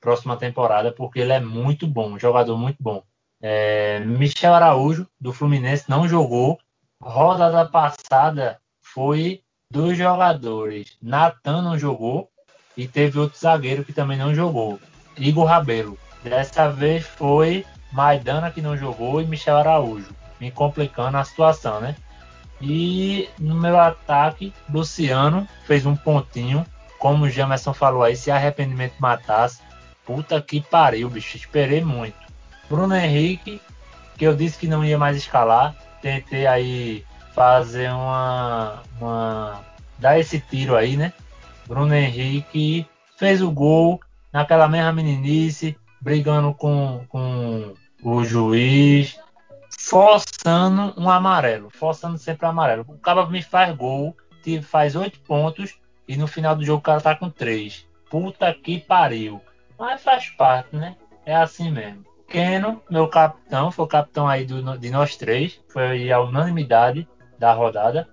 próxima 0.00 0.36
temporada, 0.36 0.92
porque 0.92 1.18
ele 1.18 1.32
é 1.32 1.40
muito 1.40 1.86
bom, 1.86 2.12
um 2.12 2.18
jogador 2.18 2.56
muito 2.56 2.76
bom. 2.80 3.02
É, 3.42 4.00
Michel 4.00 4.54
Araújo, 4.54 5.06
do 5.20 5.32
Fluminense, 5.32 5.84
não 5.88 6.08
jogou. 6.08 6.58
Rodada 7.02 7.66
passada 7.66 8.58
foi 8.80 9.42
dos 9.70 9.96
jogadores. 9.96 10.96
Natan 11.02 11.62
não 11.62 11.78
jogou 11.78 12.30
e 12.76 12.86
teve 12.86 13.18
outro 13.18 13.38
zagueiro 13.38 13.84
que 13.84 13.92
também 13.92 14.16
não 14.16 14.34
jogou. 14.34 14.78
Igor 15.18 15.46
Rabelo. 15.46 15.98
Dessa 16.22 16.68
vez 16.68 17.04
foi 17.06 17.64
Maidana 17.92 18.50
que 18.50 18.60
não 18.60 18.76
jogou 18.76 19.20
e 19.20 19.26
Michel 19.26 19.56
Araújo, 19.56 20.14
me 20.40 20.50
complicando 20.50 21.16
a 21.16 21.24
situação, 21.24 21.80
né? 21.80 21.96
E 22.60 23.28
no 23.38 23.54
meu 23.54 23.78
ataque, 23.78 24.52
Luciano 24.68 25.46
fez 25.64 25.84
um 25.84 25.94
pontinho, 25.94 26.64
como 26.98 27.24
o 27.24 27.30
Jamerson 27.30 27.74
falou 27.74 28.02
aí, 28.02 28.16
se 28.16 28.30
arrependimento 28.30 28.94
matasse, 28.98 29.60
puta 30.04 30.40
que 30.40 30.60
pariu, 30.60 31.10
bicho, 31.10 31.36
esperei 31.36 31.84
muito. 31.84 32.16
Bruno 32.68 32.96
Henrique, 32.96 33.60
que 34.16 34.24
eu 34.24 34.34
disse 34.34 34.58
que 34.58 34.68
não 34.68 34.84
ia 34.84 34.96
mais 34.96 35.16
escalar, 35.16 35.74
tentei 36.00 36.46
aí 36.46 37.04
fazer 37.34 37.90
uma, 37.90 38.82
uma 38.98 39.60
dar 39.98 40.18
esse 40.18 40.40
tiro 40.40 40.74
aí, 40.74 40.96
né? 40.96 41.12
Bruno 41.66 41.94
Henrique 41.94 42.86
fez 43.16 43.42
o 43.42 43.50
gol 43.50 44.00
naquela 44.32 44.68
mesma 44.68 44.92
meninice, 44.92 45.76
brigando 46.00 46.54
com, 46.54 47.04
com 47.08 47.74
o 48.02 48.24
juiz 48.24 49.18
forçando 49.78 50.94
um 50.96 51.08
amarelo, 51.08 51.70
forçando 51.70 52.18
sempre 52.18 52.46
amarelo. 52.46 52.84
O 52.88 52.98
cara 52.98 53.26
me 53.26 53.42
faz 53.42 53.74
gol, 53.76 54.16
faz 54.62 54.96
oito 54.96 55.20
pontos 55.20 55.78
e 56.08 56.16
no 56.16 56.26
final 56.26 56.54
do 56.54 56.64
jogo 56.64 56.78
o 56.78 56.82
cara 56.82 57.00
tá 57.00 57.14
com 57.14 57.30
três. 57.30 57.86
Puta 58.10 58.52
que 58.54 58.80
pariu. 58.80 59.40
Mas 59.78 60.02
faz 60.02 60.28
parte, 60.30 60.74
né? 60.74 60.96
É 61.24 61.34
assim 61.34 61.70
mesmo. 61.70 62.04
Keno, 62.28 62.82
meu 62.90 63.08
capitão, 63.08 63.70
foi 63.70 63.84
o 63.84 63.88
capitão 63.88 64.26
aí 64.26 64.44
do, 64.44 64.78
de 64.78 64.90
nós 64.90 65.16
três, 65.16 65.60
foi 65.68 66.10
a 66.10 66.20
unanimidade 66.20 67.06
da 67.38 67.52
rodada. 67.52 68.08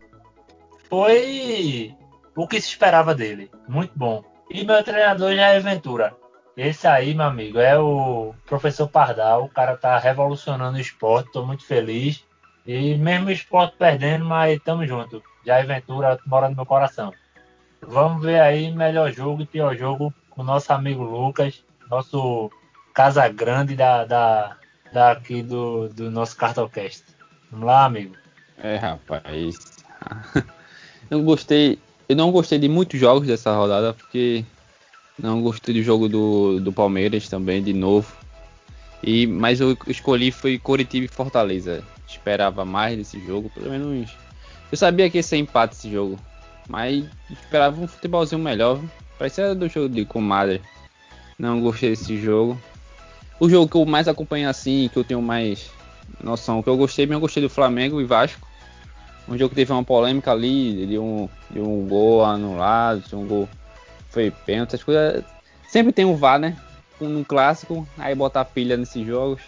Foi 0.90 1.96
o 2.36 2.48
que 2.48 2.62
se 2.62 2.70
esperava 2.70 3.16
dele. 3.16 3.50
Muito 3.68 3.94
bom. 3.96 4.24
E 4.50 4.63
meu 4.63 4.84
treinador 4.84 5.36
já 5.36 5.48
é 5.48 5.60
Ventura. 5.60 6.16
Esse 6.55 6.88
aí, 6.88 7.13
meu 7.15 7.25
amigo, 7.25 7.60
é 7.60 7.77
o 7.79 8.33
professor 8.45 8.88
Pardal. 8.88 9.45
O 9.45 9.50
cara 9.50 9.75
tá 9.75 9.98
revolucionando 9.98 10.77
o 10.77 10.81
esporte. 10.81 11.31
Tô 11.31 11.45
muito 11.45 11.65
feliz. 11.65 12.24
E 12.65 12.95
mesmo 12.95 13.27
o 13.27 13.31
esporte 13.31 13.75
perdendo, 13.77 14.24
mas 14.24 14.62
tamo 14.63 14.86
junto. 14.86 15.22
Já 15.45 15.62
Ventura 15.63 16.19
mora 16.25 16.50
no 16.50 16.55
meu 16.55 16.65
coração. 16.65 17.12
Vamos 17.81 18.24
ver 18.24 18.39
aí 18.39 18.72
melhor 18.72 19.12
jogo 19.12 19.41
e 19.41 19.45
pior 19.45 19.75
jogo 19.75 20.13
com 20.29 20.41
o 20.41 20.45
nosso 20.45 20.72
amigo 20.72 21.03
Lucas, 21.03 21.63
nosso 21.89 22.50
casa 22.93 23.27
grande 23.27 23.75
da, 23.75 24.05
da, 24.05 24.57
daqui 24.93 25.41
do, 25.41 25.89
do 25.89 26.10
nosso 26.10 26.38
Cartocast. 26.38 27.03
Vamos 27.51 27.67
lá, 27.67 27.86
amigo. 27.86 28.15
É, 28.57 28.77
rapaz. 28.77 29.83
Eu 31.10 31.22
gostei. 31.24 31.79
Eu 32.07 32.15
não 32.15 32.31
gostei 32.31 32.60
de 32.60 32.69
muitos 32.69 33.00
jogos 33.00 33.27
dessa 33.27 33.55
rodada, 33.55 33.93
porque 33.93 34.45
não 35.24 35.42
gostei 35.42 35.74
do 35.74 35.82
jogo 35.82 36.10
do, 36.10 36.60
do 36.60 36.74
Palmeiras 36.74 37.30
também, 37.30 37.63
de 37.63 37.72
novo. 37.72 38.13
E, 39.01 39.25
mas 39.25 39.62
eu 39.62 39.77
escolhi 39.88 40.32
foi 40.32 40.60
Coritiba 40.60 41.06
e 41.06 41.08
Fortaleza. 41.08 41.82
Esperava 42.06 42.65
mais 42.65 42.98
desse 42.98 43.25
jogo, 43.25 43.50
pelo 43.50 43.70
menos. 43.70 44.12
Eu 44.70 44.77
sabia 44.77 45.10
que 45.10 45.18
ia 45.18 45.24
ser 45.24 45.38
empate 45.38 45.75
esse 45.75 45.89
jogo. 45.89 46.20
Mas 46.68 47.06
esperava 47.32 47.82
um 47.82 47.88
futebolzinho 47.88 48.42
melhor. 48.42 48.82
Parecia 49.18 49.56
do 49.56 49.70
jogo 49.70 49.88
de 49.88 50.03
comadre. 50.03 50.62
Não 51.39 51.62
gostei 51.62 51.92
desse 51.92 52.18
jogo. 52.18 52.62
O 53.39 53.50
jogo 53.50 53.72
que 53.72 53.77
eu 53.77 53.86
mais 53.86 54.10
acompanho 54.10 54.50
assim, 54.50 54.89
que 54.92 55.00
eu 55.00 55.06
tenho 55.06 55.22
mais 55.22 55.72
noção, 56.22 56.62
que 56.62 56.68
eu 56.68 56.75
gostei, 56.75 57.06
mas 57.06 57.13
eu 57.13 57.22
gostei 57.22 57.42
do 57.42 57.50
Flamengo 57.50 58.01
e 58.01 58.03
Vasco. 58.03 58.46
Um 59.30 59.38
jogo 59.38 59.50
que 59.50 59.56
teve 59.56 59.72
uma 59.72 59.86
polêmica 59.86 60.34
ali, 60.34 60.86
de 60.86 61.00
um, 61.00 61.30
de 61.50 61.62
um 61.62 61.88
gol 61.88 62.25
anulado, 62.25 63.08
de 63.08 63.15
um 63.15 63.25
gol 63.25 63.48
foi 64.13 64.32
pênalti, 64.46 64.70
essas 64.70 64.84
coisas. 64.84 65.24
Sempre 65.67 65.91
tem 65.91 66.05
um 66.05 66.15
VAR, 66.15 66.39
né? 66.39 66.55
Um 67.01 67.24
clássico, 67.24 67.88
aí 67.98 68.13
bota 68.13 68.39
a 68.39 68.46
pilha 68.46 68.77
nesses 68.77 69.05
jogos. 69.05 69.41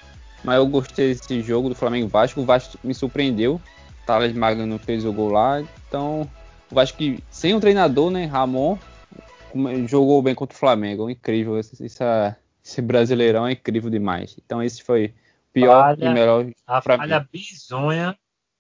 Mas 0.44 0.58
eu 0.58 0.68
gostei 0.68 1.10
desse 1.10 1.42
jogo 1.42 1.70
do 1.70 1.76
Flamengo 1.76 2.08
Vasco. 2.08 2.42
O 2.42 2.46
Vasco 2.46 2.78
me 2.84 2.94
surpreendeu. 2.94 3.62
Thales 4.06 4.34
Magno 4.34 4.78
fez 4.80 5.06
o 5.06 5.14
gol 5.14 5.32
lá. 5.32 5.62
Então, 5.88 6.30
o 6.72 6.76
Vasco 6.76 6.98
que 6.98 7.24
sem 7.30 7.54
um 7.54 7.60
treinador, 7.60 8.12
né? 8.12 8.26
Ramon 8.26 8.78
jogou 9.88 10.22
bem 10.22 10.36
contra 10.36 10.56
o 10.56 10.60
Flamengo. 10.60 11.10
Incrível. 11.10 11.58
Esse, 11.58 11.84
esse 11.84 12.82
brasileirão 12.82 13.48
é 13.48 13.54
incrível 13.54 13.90
demais. 13.90 14.36
Então, 14.44 14.62
esse 14.62 14.84
foi 14.84 15.14
o 15.50 15.54
pior 15.54 15.96
falha, 15.96 16.06
e 16.06 16.14
melhor. 16.14 16.46
A 16.68 16.82
falha 16.82 17.20
mim. 17.20 17.28
bizonha. 17.32 18.18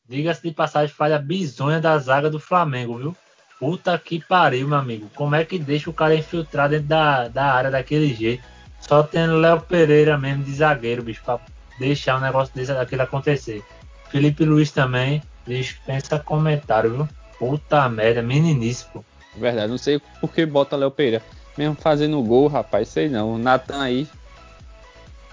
Diga-se 0.07 0.43
de 0.43 0.51
passagem, 0.51 0.93
falha 0.93 1.17
bizonha 1.17 1.79
da 1.81 1.97
zaga 1.97 2.29
do 2.29 2.39
Flamengo, 2.39 2.97
viu? 2.97 3.15
Puta 3.59 3.97
que 3.97 4.24
pariu, 4.24 4.67
meu 4.67 4.77
amigo. 4.77 5.09
Como 5.15 5.35
é 5.35 5.45
que 5.45 5.57
deixa 5.57 5.89
o 5.89 5.93
cara 5.93 6.15
infiltrar 6.15 6.69
dentro 6.69 6.88
da, 6.88 7.27
da 7.27 7.53
área 7.53 7.71
daquele 7.71 8.13
jeito? 8.13 8.43
Só 8.81 9.01
tendo 9.01 9.38
Léo 9.38 9.62
Pereira 9.62 10.17
mesmo 10.17 10.43
de 10.43 10.53
zagueiro, 10.53 11.01
bicho, 11.01 11.21
pra 11.24 11.39
deixar 11.79 12.17
um 12.17 12.21
negócio 12.21 12.53
desse 12.53 12.74
daquele 12.74 13.01
acontecer. 13.01 13.63
Felipe 14.09 14.45
Luiz 14.45 14.71
também 14.71 15.24
dispensa 15.47 16.19
comentário, 16.19 16.91
viu? 16.91 17.09
Puta 17.39 17.88
merda, 17.89 18.21
meninice, 18.21 18.85
pô. 18.93 19.03
Verdade, 19.35 19.69
não 19.69 19.77
sei 19.77 20.00
por 20.21 20.31
que 20.31 20.45
bota 20.45 20.75
Léo 20.75 20.91
Pereira. 20.91 21.21
Mesmo 21.57 21.75
fazendo 21.75 22.21
gol, 22.21 22.47
rapaz, 22.47 22.89
sei 22.89 23.09
não. 23.09 23.33
O 23.33 23.38
Natan 23.38 23.81
aí. 23.81 24.07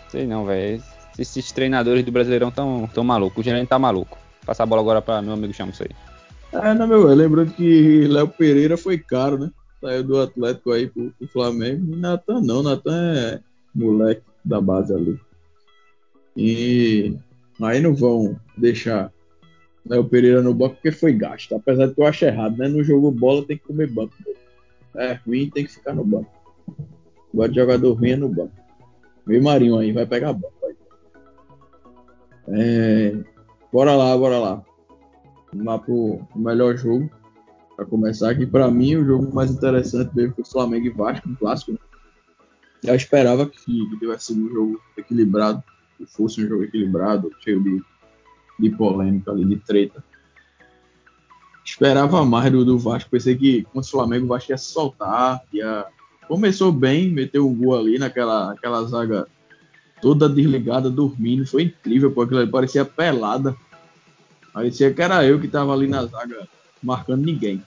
Sei 0.08 0.26
não, 0.26 0.44
velho. 0.44 0.82
Esses 1.18 1.52
treinadores 1.52 2.04
do 2.04 2.12
Brasileirão 2.12 2.50
tão, 2.50 2.88
tão 2.92 3.04
malucos. 3.04 3.40
O 3.40 3.42
gerente 3.42 3.68
tá 3.68 3.78
maluco. 3.78 4.16
Passar 4.46 4.62
a 4.62 4.66
bola 4.66 4.80
agora 4.80 5.02
para 5.02 5.22
meu 5.22 5.34
amigo 5.34 5.52
Chamo 5.52 5.72
isso 5.72 5.82
aí. 5.82 6.11
É, 6.52 6.74
né, 6.74 6.86
meu? 6.86 7.06
Lembrando 7.06 7.52
que 7.52 8.06
Léo 8.06 8.28
Pereira 8.28 8.76
foi 8.76 8.98
caro, 8.98 9.38
né? 9.38 9.50
Saiu 9.80 10.04
do 10.04 10.20
Atlético 10.20 10.72
aí 10.72 10.86
pro, 10.86 11.10
pro 11.12 11.28
Flamengo. 11.28 11.96
Natan 11.96 12.40
não, 12.42 12.62
Natan 12.62 13.14
é 13.14 13.40
moleque 13.74 14.22
da 14.44 14.60
base 14.60 14.92
ali. 14.92 15.18
E 16.36 17.16
aí 17.60 17.80
não 17.80 17.94
vão 17.94 18.38
deixar 18.56 19.10
Léo 19.86 20.04
Pereira 20.04 20.42
no 20.42 20.52
banco 20.52 20.74
porque 20.74 20.92
foi 20.92 21.12
gasto. 21.12 21.54
Apesar 21.54 21.86
de 21.86 21.94
que 21.94 22.00
eu 22.02 22.06
acho 22.06 22.24
errado, 22.24 22.56
né? 22.58 22.68
No 22.68 22.84
jogo 22.84 23.10
bola 23.10 23.44
tem 23.46 23.56
que 23.56 23.66
comer 23.66 23.88
banco. 23.88 24.14
É 24.94 25.14
ruim, 25.26 25.50
tem 25.50 25.64
que 25.64 25.72
ficar 25.72 25.94
no 25.94 26.04
banco. 26.04 26.30
Agora 27.32 27.48
de 27.48 27.56
jogador 27.56 27.94
ruim 27.94 28.10
é 28.10 28.16
no 28.16 28.28
banco. 28.28 28.52
Vem 29.26 29.40
Marinho 29.40 29.78
aí, 29.78 29.90
vai 29.90 30.04
pegar 30.04 30.34
banco. 30.34 30.52
É, 32.48 33.16
bora 33.72 33.94
lá, 33.94 34.16
bora 34.16 34.38
lá. 34.38 34.62
Vamos 35.52 35.66
lá 35.66 35.78
pro 35.78 36.20
melhor 36.34 36.76
jogo. 36.76 37.10
Para 37.76 37.84
começar 37.86 38.30
aqui, 38.30 38.46
para 38.46 38.70
mim, 38.70 38.96
o 38.96 39.04
jogo 39.04 39.34
mais 39.34 39.50
interessante 39.50 40.14
mesmo 40.14 40.34
foi 40.34 40.44
o 40.44 40.46
Flamengo 40.46 40.86
e 40.86 40.90
Vasco, 40.90 41.28
um 41.28 41.34
clássico. 41.34 41.72
Né? 41.72 41.78
Eu 42.84 42.94
esperava 42.94 43.46
que, 43.46 43.58
que 43.58 43.98
tivesse 43.98 44.32
um 44.32 44.48
jogo 44.48 44.80
equilibrado, 44.96 45.62
que 45.96 46.06
fosse 46.06 46.42
um 46.44 46.48
jogo 46.48 46.64
equilibrado, 46.64 47.30
cheio 47.40 47.62
de, 47.62 47.82
de 48.58 48.70
polêmica 48.70 49.30
ali, 49.30 49.44
de 49.44 49.56
treta. 49.56 50.02
Esperava 51.64 52.24
mais 52.24 52.50
do, 52.50 52.64
do 52.64 52.78
Vasco, 52.78 53.10
pensei 53.10 53.36
que 53.36 53.62
contra 53.64 53.88
o 53.88 53.90
Flamengo 53.90 54.24
o 54.24 54.28
Vasco 54.28 54.50
ia 54.50 54.58
soltar, 54.58 55.42
ia... 55.52 55.86
começou 56.26 56.72
bem, 56.72 57.10
meteu 57.10 57.48
um 57.48 57.54
gol 57.54 57.78
ali 57.78 57.98
naquela 57.98 58.52
aquela 58.52 58.82
zaga 58.84 59.28
toda 60.00 60.28
desligada, 60.28 60.90
dormindo, 60.90 61.46
foi 61.46 61.62
incrível, 61.62 62.10
porque 62.10 62.34
ele 62.34 62.50
parecia 62.50 62.84
pelada. 62.84 63.56
Parecia 64.52 64.92
que 64.92 65.00
era 65.02 65.24
eu 65.24 65.40
que 65.40 65.46
estava 65.46 65.72
ali 65.72 65.86
na 65.86 66.04
zaga 66.04 66.46
marcando 66.82 67.24
ninguém. 67.24 67.62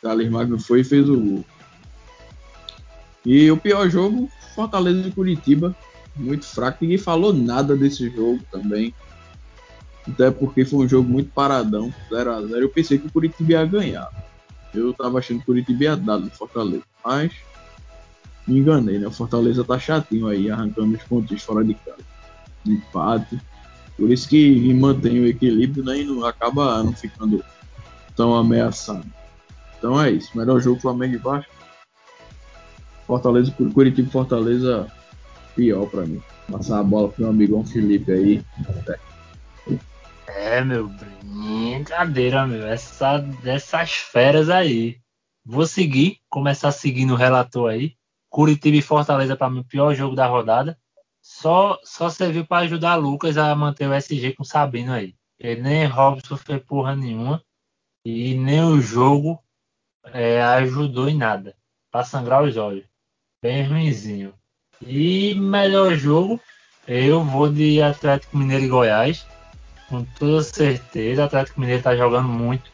Thales 0.00 0.30
Magno 0.30 0.58
foi 0.58 0.80
e 0.80 0.84
fez 0.84 1.08
o 1.08 1.18
gol. 1.18 1.44
E 3.24 3.50
o 3.50 3.56
pior 3.56 3.88
jogo, 3.88 4.30
Fortaleza 4.54 5.08
e 5.08 5.12
Curitiba, 5.12 5.74
muito 6.14 6.44
fraco. 6.44 6.78
Ninguém 6.82 6.98
falou 6.98 7.32
nada 7.32 7.76
desse 7.76 8.08
jogo 8.10 8.40
também. 8.50 8.94
Até 10.06 10.30
porque 10.30 10.64
foi 10.64 10.84
um 10.84 10.88
jogo 10.88 11.08
muito 11.08 11.30
paradão, 11.30 11.92
0x0. 12.10 12.56
Eu 12.56 12.68
pensei 12.68 12.98
que 12.98 13.06
o 13.06 13.10
Curitiba 13.10 13.52
ia 13.52 13.64
ganhar. 13.64 14.08
Eu 14.74 14.92
tava 14.92 15.18
achando 15.18 15.38
que 15.38 15.44
o 15.44 15.46
Curitiba 15.46 15.84
ia 15.84 15.96
dar 15.96 16.18
no 16.18 16.30
Fortaleza. 16.30 16.84
Mas 17.02 17.32
me 18.46 18.58
enganei, 18.58 18.98
né? 18.98 19.06
O 19.06 19.10
Fortaleza 19.10 19.64
tá 19.64 19.78
chatinho 19.78 20.26
aí, 20.26 20.50
arrancando 20.50 20.94
os 20.94 21.02
pontos 21.04 21.42
fora 21.42 21.64
de 21.64 21.74
casa. 21.74 22.04
Empate. 22.66 23.40
Por 23.96 24.10
isso 24.10 24.28
que 24.28 24.74
mantém 24.74 25.20
o 25.20 25.26
equilíbrio 25.26 25.84
né? 25.84 25.98
e 25.98 26.04
não 26.04 26.24
acaba 26.24 26.82
não 26.82 26.92
ficando 26.92 27.44
tão 28.16 28.34
ameaçado. 28.34 29.06
Então 29.78 30.00
é 30.00 30.10
isso. 30.10 30.36
Melhor 30.36 30.60
jogo 30.60 30.80
Flamengo 30.80 31.14
e 31.14 31.18
Vasco. 31.18 31.52
Fortaleza, 33.06 33.52
Curitiba 33.72 34.10
Fortaleza, 34.10 34.90
pior 35.54 35.86
para 35.86 36.06
mim. 36.06 36.22
Passar 36.50 36.80
a 36.80 36.82
bola 36.82 37.08
pro 37.08 37.22
meu 37.22 37.30
amigão 37.30 37.64
Felipe 37.64 38.10
aí. 38.10 38.44
É, 40.26 40.62
meu, 40.64 40.88
brincadeira, 40.88 42.46
meu. 42.46 42.66
Essa, 42.66 43.18
dessas 43.18 43.92
feras 43.92 44.48
aí. 44.48 44.98
Vou 45.44 45.66
seguir, 45.66 46.18
começar 46.28 46.72
seguindo 46.72 47.12
o 47.12 47.16
relator 47.16 47.70
aí. 47.70 47.94
Curitiba 48.30 48.78
e 48.78 48.82
Fortaleza 48.82 49.36
para 49.36 49.50
mim 49.50 49.60
o 49.60 49.64
pior 49.64 49.94
jogo 49.94 50.16
da 50.16 50.26
rodada. 50.26 50.78
Só, 51.26 51.80
só 51.82 52.10
serviu 52.10 52.46
para 52.46 52.66
ajudar 52.66 52.96
Lucas 52.96 53.38
a 53.38 53.54
manter 53.54 53.88
o 53.88 53.94
SG 53.94 54.34
com 54.34 54.44
Sabino 54.44 54.92
aí. 54.92 55.14
Ele 55.38 55.62
nem 55.62 55.86
Robson 55.86 56.36
fez 56.36 56.62
porra 56.62 56.94
nenhuma. 56.94 57.42
E 58.04 58.34
nem 58.34 58.62
o 58.62 58.78
jogo 58.78 59.42
é, 60.04 60.42
ajudou 60.42 61.08
em 61.08 61.16
nada. 61.16 61.56
Para 61.90 62.04
sangrar 62.04 62.42
os 62.42 62.58
olhos 62.58 62.84
bem 63.40 63.66
ruimzinho. 63.66 64.34
E 64.80 65.34
melhor 65.34 65.94
jogo, 65.94 66.38
eu 66.86 67.24
vou 67.24 67.50
de 67.50 67.80
Atlético 67.80 68.36
Mineiro 68.36 68.64
e 68.64 68.68
Goiás. 68.68 69.26
Com 69.88 70.04
toda 70.18 70.42
certeza, 70.42 71.24
Atlético 71.24 71.58
Mineiro 71.58 71.80
está 71.80 71.96
jogando 71.96 72.28
muito. 72.28 72.70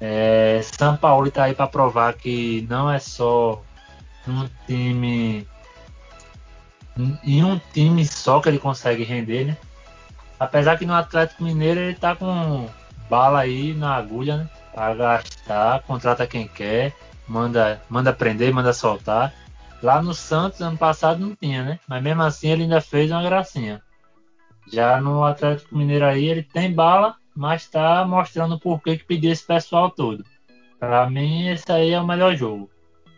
É, 0.00 0.60
São 0.62 0.96
Paulo 0.96 1.26
está 1.26 1.44
aí 1.44 1.54
para 1.54 1.66
provar 1.66 2.14
que 2.14 2.66
não 2.68 2.88
é 2.88 3.00
só 3.00 3.60
um 4.28 4.48
time. 4.66 5.44
Em 7.24 7.42
um 7.44 7.60
time 7.72 8.04
só 8.04 8.40
que 8.40 8.48
ele 8.48 8.58
consegue 8.58 9.02
render, 9.02 9.46
né? 9.46 9.56
Apesar 10.38 10.78
que 10.78 10.86
no 10.86 10.94
Atlético 10.94 11.42
Mineiro 11.42 11.80
ele 11.80 11.94
tá 11.94 12.14
com 12.14 12.68
bala 13.08 13.40
aí 13.40 13.74
na 13.74 13.94
agulha, 13.96 14.36
né? 14.38 14.50
Para 14.74 14.94
gastar, 14.94 15.82
contrata 15.82 16.26
quem 16.26 16.48
quer, 16.48 16.92
manda, 17.26 17.80
manda 17.88 18.12
prender, 18.12 18.52
manda 18.52 18.72
soltar. 18.72 19.32
Lá 19.82 20.02
no 20.02 20.14
Santos, 20.14 20.60
ano 20.60 20.78
passado, 20.78 21.20
não 21.20 21.34
tinha, 21.34 21.62
né? 21.62 21.80
Mas 21.86 22.02
mesmo 22.02 22.22
assim 22.22 22.48
ele 22.48 22.62
ainda 22.62 22.80
fez 22.80 23.10
uma 23.10 23.22
gracinha. 23.22 23.82
Já 24.72 25.00
no 25.00 25.24
Atlético 25.24 25.76
Mineiro 25.76 26.06
aí, 26.06 26.24
ele 26.24 26.42
tem 26.42 26.72
bala, 26.72 27.16
mas 27.36 27.68
tá 27.68 28.04
mostrando 28.04 28.58
por 28.58 28.80
que 28.82 28.96
pediu 28.98 29.30
esse 29.30 29.46
pessoal 29.46 29.90
todo. 29.90 30.24
Para 30.78 31.08
mim, 31.08 31.48
esse 31.48 31.70
aí 31.70 31.90
é 31.92 32.00
o 32.00 32.06
melhor 32.06 32.34
jogo. 32.34 32.70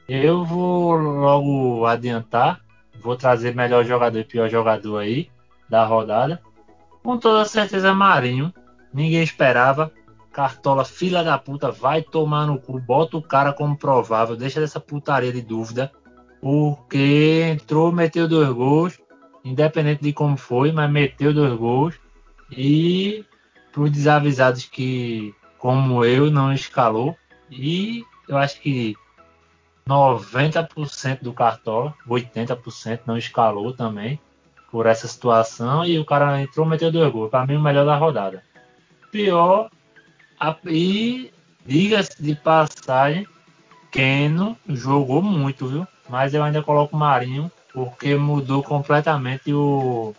Eu 0.08 0.44
vou 0.44 0.94
logo 0.94 1.86
adiantar, 1.86 2.60
vou 3.02 3.16
trazer 3.16 3.54
melhor 3.54 3.84
jogador 3.84 4.18
e 4.18 4.24
pior 4.24 4.48
jogador 4.48 4.98
aí 4.98 5.30
da 5.68 5.84
rodada. 5.84 6.40
Com 7.02 7.18
toda 7.18 7.44
certeza, 7.44 7.94
Marinho. 7.94 8.52
Ninguém 8.92 9.22
esperava. 9.22 9.92
Cartola, 10.32 10.84
filha 10.84 11.24
da 11.24 11.38
puta, 11.38 11.70
vai 11.70 12.02
tomar 12.02 12.46
no 12.46 12.60
cu, 12.60 12.78
bota 12.78 13.16
o 13.16 13.22
cara 13.22 13.54
como 13.54 13.74
provável, 13.74 14.36
deixa 14.36 14.60
dessa 14.60 14.78
putaria 14.78 15.32
de 15.32 15.40
dúvida 15.40 15.90
porque 16.40 17.42
entrou, 17.50 17.90
meteu 17.90 18.28
dois 18.28 18.48
gols, 18.50 19.00
independente 19.44 20.02
de 20.02 20.12
como 20.12 20.36
foi, 20.36 20.72
mas 20.72 20.90
meteu 20.90 21.32
dois 21.34 21.52
gols. 21.58 21.98
E 22.50 23.24
para 23.72 23.82
os 23.82 23.90
desavisados 23.90 24.64
que, 24.64 25.34
como 25.58 26.04
eu, 26.04 26.30
não 26.30 26.52
escalou. 26.52 27.16
E 27.50 28.04
eu 28.28 28.36
acho 28.36 28.60
que 28.60 28.94
90% 29.88 31.22
do 31.22 31.32
Cartola, 31.32 31.94
80% 32.08 33.00
não 33.06 33.16
escalou 33.16 33.72
também 33.72 34.18
por 34.70 34.86
essa 34.86 35.06
situação. 35.06 35.84
E 35.84 35.98
o 35.98 36.04
cara 36.04 36.40
entrou, 36.42 36.66
meteu 36.66 36.90
dois 36.90 37.12
gols. 37.12 37.30
Para 37.30 37.46
mim, 37.46 37.56
o 37.56 37.60
melhor 37.60 37.86
da 37.86 37.96
rodada. 37.96 38.42
Pior, 39.10 39.70
a, 40.38 40.56
e 40.66 41.32
diga-se 41.64 42.22
de 42.22 42.34
passagem, 42.34 43.26
Keno 43.90 44.56
jogou 44.68 45.22
muito, 45.22 45.66
viu? 45.68 45.86
mas 46.08 46.34
eu 46.34 46.42
ainda 46.42 46.62
coloco 46.62 46.96
o 46.96 46.98
Marinho 46.98 47.50
porque 47.72 48.14
mudou 48.14 48.62
completamente 48.62 49.52
o 49.52 50.14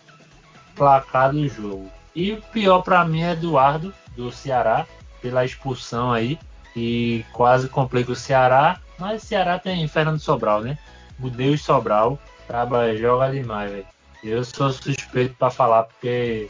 placar 0.75 1.31
do 1.31 1.47
jogo. 1.47 1.89
E 2.15 2.33
o 2.33 2.41
pior 2.41 2.81
para 2.81 3.05
mim 3.05 3.21
é 3.21 3.31
Eduardo 3.31 3.93
do 4.15 4.31
Ceará 4.31 4.85
pela 5.21 5.45
expulsão 5.45 6.11
aí 6.11 6.37
que 6.77 7.25
quase 7.33 7.67
complica 7.67 8.11
o 8.11 8.15
Ceará, 8.15 8.79
mas 8.99 9.23
Ceará 9.23 9.57
tem 9.57 9.87
Fernando 9.87 10.19
Sobral, 10.19 10.61
né? 10.61 10.77
O 11.19 11.27
Deus 11.27 11.63
Sobral 11.63 12.19
traba, 12.45 12.95
joga 12.95 13.31
demais, 13.31 13.71
velho. 13.71 13.85
Eu 14.23 14.43
sou 14.43 14.71
suspeito 14.71 15.33
para 15.39 15.49
falar 15.49 15.83
porque 15.83 16.47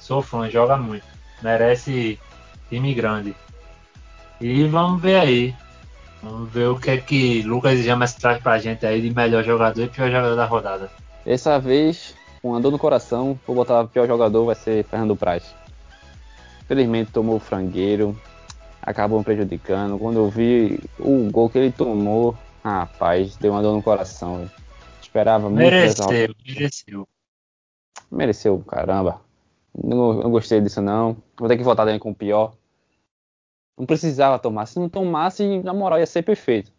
sou 0.00 0.20
fã, 0.20 0.50
joga 0.50 0.76
muito, 0.76 1.04
merece 1.42 2.18
time 2.68 2.92
grande. 2.92 3.36
E 4.40 4.64
vamos 4.64 5.00
ver 5.00 5.20
aí 5.20 5.54
Vamos 6.20 6.50
ver 6.50 6.66
o 6.66 6.76
que 6.76 6.90
é 6.90 6.96
que 6.96 7.42
Lucas 7.42 7.84
Jamas 7.84 8.14
traz 8.14 8.42
pra 8.42 8.58
gente 8.58 8.84
aí 8.84 9.00
de 9.00 9.14
melhor 9.14 9.44
jogador 9.44 9.82
e 9.82 9.88
pior 9.88 10.10
jogador 10.10 10.34
da 10.34 10.46
rodada. 10.46 10.90
Dessa 11.24 11.60
vez, 11.60 12.12
com 12.42 12.56
a 12.56 12.58
dor 12.58 12.72
no 12.72 12.78
coração, 12.78 13.38
vou 13.46 13.54
botar 13.54 13.82
o 13.82 13.88
pior 13.88 14.08
jogador, 14.08 14.44
vai 14.44 14.56
ser 14.56 14.84
Fernando 14.84 15.14
Praz. 15.14 15.54
Infelizmente 16.64 17.12
tomou 17.12 17.36
o 17.36 17.40
frangueiro, 17.40 18.20
acabou 18.88 19.22
prejudicando. 19.22 19.98
Quando 19.98 20.18
eu 20.18 20.30
vi 20.30 20.80
o 20.98 21.30
gol 21.30 21.50
que 21.50 21.58
ele 21.58 21.70
tomou, 21.70 22.36
rapaz, 22.64 23.36
deu 23.36 23.52
uma 23.52 23.62
dor 23.62 23.74
no 23.74 23.82
coração. 23.82 24.38
Véio. 24.38 24.50
Esperava 25.00 25.48
muito. 25.50 25.58
Mereceu, 25.58 26.34
mereceu. 26.46 27.08
Mereceu, 28.10 28.58
caramba. 28.66 29.20
Não, 29.76 30.14
não, 30.14 30.30
gostei 30.30 30.60
disso 30.60 30.80
não. 30.80 31.16
Vou 31.38 31.48
ter 31.48 31.58
que 31.58 31.62
votar 31.62 31.84
também 31.84 31.98
com 31.98 32.10
o 32.10 32.14
pior. 32.14 32.54
Não 33.78 33.84
precisava 33.84 34.38
tomar. 34.38 34.66
Se 34.66 34.78
não 34.78 34.88
tomasse, 34.88 35.62
na 35.62 35.74
moral, 35.74 35.98
ia 35.98 36.06
ser 36.06 36.22
perfeito. 36.22 36.72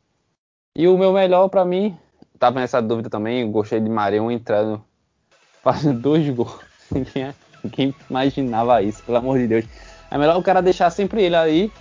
E 0.76 0.88
o 0.88 0.98
meu 0.98 1.14
melhor 1.14 1.48
para 1.48 1.64
mim, 1.64 1.96
tava 2.40 2.60
nessa 2.60 2.82
dúvida 2.82 3.10
também, 3.10 3.50
gostei 3.52 3.80
de 3.80 3.90
Marinho 3.90 4.32
entrando, 4.32 4.84
fazendo 5.62 6.00
dois 6.00 6.28
gols. 6.30 6.60
Ninguém, 6.92 7.36
ninguém 7.64 7.96
imaginava 8.10 8.82
isso, 8.82 9.04
pelo 9.04 9.20
amor 9.20 9.38
de 9.38 9.46
Deus. 9.46 9.66
É 10.10 10.18
melhor 10.18 10.38
o 10.38 10.42
cara 10.42 10.60
deixar 10.60 10.90
sempre 10.90 11.22
ele 11.22 11.36
aí. 11.36 11.72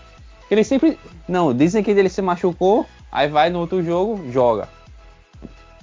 Ele 0.50 0.64
sempre. 0.64 0.98
Não, 1.28 1.54
dizem 1.54 1.82
que 1.82 1.90
ele 1.90 2.08
se 2.08 2.22
machucou, 2.22 2.86
aí 3.12 3.28
vai 3.28 3.50
no 3.50 3.60
outro 3.60 3.82
jogo, 3.82 4.30
joga. 4.30 4.68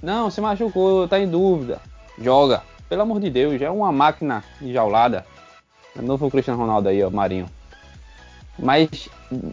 Não, 0.01 0.29
se 0.29 0.41
machucou, 0.41 1.07
tá 1.07 1.19
em 1.19 1.27
dúvida. 1.27 1.79
Joga. 2.19 2.63
Pelo 2.87 3.01
amor 3.01 3.19
de 3.19 3.29
Deus, 3.29 3.59
já 3.59 3.67
é 3.67 3.69
uma 3.69 3.91
máquina 3.91 4.43
enjaulada. 4.61 5.25
É 5.97 6.01
novo 6.01 6.29
Cristiano 6.29 6.59
Ronaldo 6.59 6.89
aí, 6.89 7.03
ó, 7.03 7.09
Marinho. 7.09 7.47
Mas 8.57 9.09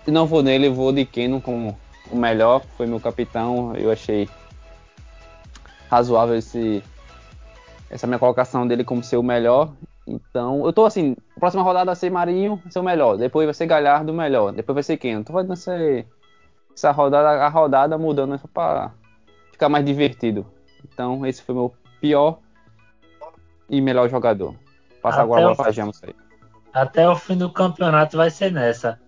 não 0.07 0.27
vou 0.27 0.43
nele, 0.43 0.69
vou 0.69 0.93
de 0.93 1.05
Keno 1.05 1.41
como 1.41 1.79
o 2.11 2.17
melhor. 2.17 2.63
Foi 2.77 2.87
meu 2.87 3.01
capitão. 3.01 3.75
Eu 3.77 3.91
achei 3.91 4.29
razoável 5.91 6.37
esse, 6.37 6.83
essa 7.91 8.07
minha 8.07 8.19
colocação 8.19 8.67
dele 8.67 8.85
como 8.85 9.03
ser 9.03 9.17
o 9.17 9.23
melhor. 9.23 9.71
Então, 10.07 10.65
eu 10.67 10.73
tô 10.73 10.85
assim, 10.85 11.17
próxima 11.39 11.63
rodada 11.63 11.87
vai 11.87 11.97
ser 11.97 12.11
Marinho, 12.11 12.61
ser 12.71 12.81
o 12.81 12.83
melhor. 12.83 13.17
Depois 13.17 13.47
vai 13.47 13.55
ser 13.55 13.67
Galhardo, 13.67 14.13
o 14.13 14.15
melhor. 14.15 14.53
Depois 14.53 14.75
vai 14.75 14.83
ser 14.83 14.97
Keno. 14.97 15.23
Tô 15.25 15.33
fazendo 15.33 15.53
essa, 15.53 15.73
essa 16.75 16.91
rodada, 16.91 17.29
a 17.45 17.49
rodada 17.49 17.97
mudando 17.97 18.37
só 18.39 18.49
pra 18.53 18.91
ficar 19.53 19.69
mais 19.69 19.85
divertido. 19.85 20.45
Então, 20.85 21.25
esse 21.25 21.41
foi 21.43 21.55
meu 21.55 21.73
pior 22.01 22.39
e 23.71 23.81
melhor 23.81 24.09
jogador. 24.09 24.55
Passa 25.01 25.23
agora 25.23 25.53
o- 25.53 25.57
para 25.57 25.71
Jamos 25.73 26.03
aí. 26.03 26.15
Até 26.73 27.09
o 27.09 27.15
fim 27.15 27.37
do 27.37 27.51
campeonato 27.51 28.17
vai 28.17 28.31
ser 28.31 28.51
nessa. 28.51 28.99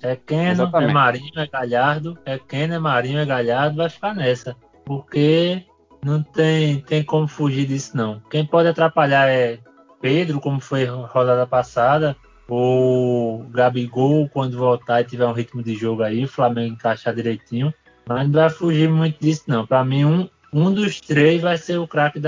É 0.00 0.14
Keno, 0.14 0.42
é 0.42 0.50
Exatamente. 0.52 0.94
Marinho, 0.94 1.32
é 1.36 1.46
Galhardo. 1.46 2.18
É 2.24 2.38
Keno, 2.38 2.74
é 2.74 2.78
Marinho, 2.78 3.18
é 3.18 3.26
Galhardo. 3.26 3.76
Vai 3.78 3.88
ficar 3.88 4.14
nessa. 4.14 4.56
Porque 4.84 5.64
não 6.04 6.22
tem, 6.22 6.80
tem 6.82 7.02
como 7.04 7.26
fugir 7.26 7.66
disso, 7.66 7.96
não. 7.96 8.20
Quem 8.30 8.46
pode 8.46 8.68
atrapalhar 8.68 9.28
é 9.28 9.58
Pedro, 10.00 10.40
como 10.40 10.60
foi 10.60 10.84
rodada 10.84 11.46
passada. 11.46 12.16
Ou 12.48 13.44
Gabigol, 13.50 14.28
quando 14.28 14.56
voltar 14.56 15.02
e 15.02 15.04
tiver 15.04 15.26
um 15.26 15.32
ritmo 15.32 15.62
de 15.62 15.74
jogo 15.74 16.02
aí. 16.02 16.24
O 16.24 16.28
Flamengo 16.28 16.74
encaixar 16.74 17.14
direitinho. 17.14 17.72
Mas 18.06 18.26
não 18.26 18.32
vai 18.32 18.50
fugir 18.50 18.88
muito 18.88 19.20
disso, 19.20 19.44
não. 19.46 19.66
Para 19.66 19.84
mim, 19.84 20.04
um, 20.04 20.28
um 20.52 20.72
dos 20.72 21.00
três 21.00 21.42
vai 21.42 21.58
ser 21.58 21.78
o 21.78 21.86
craque 21.86 22.20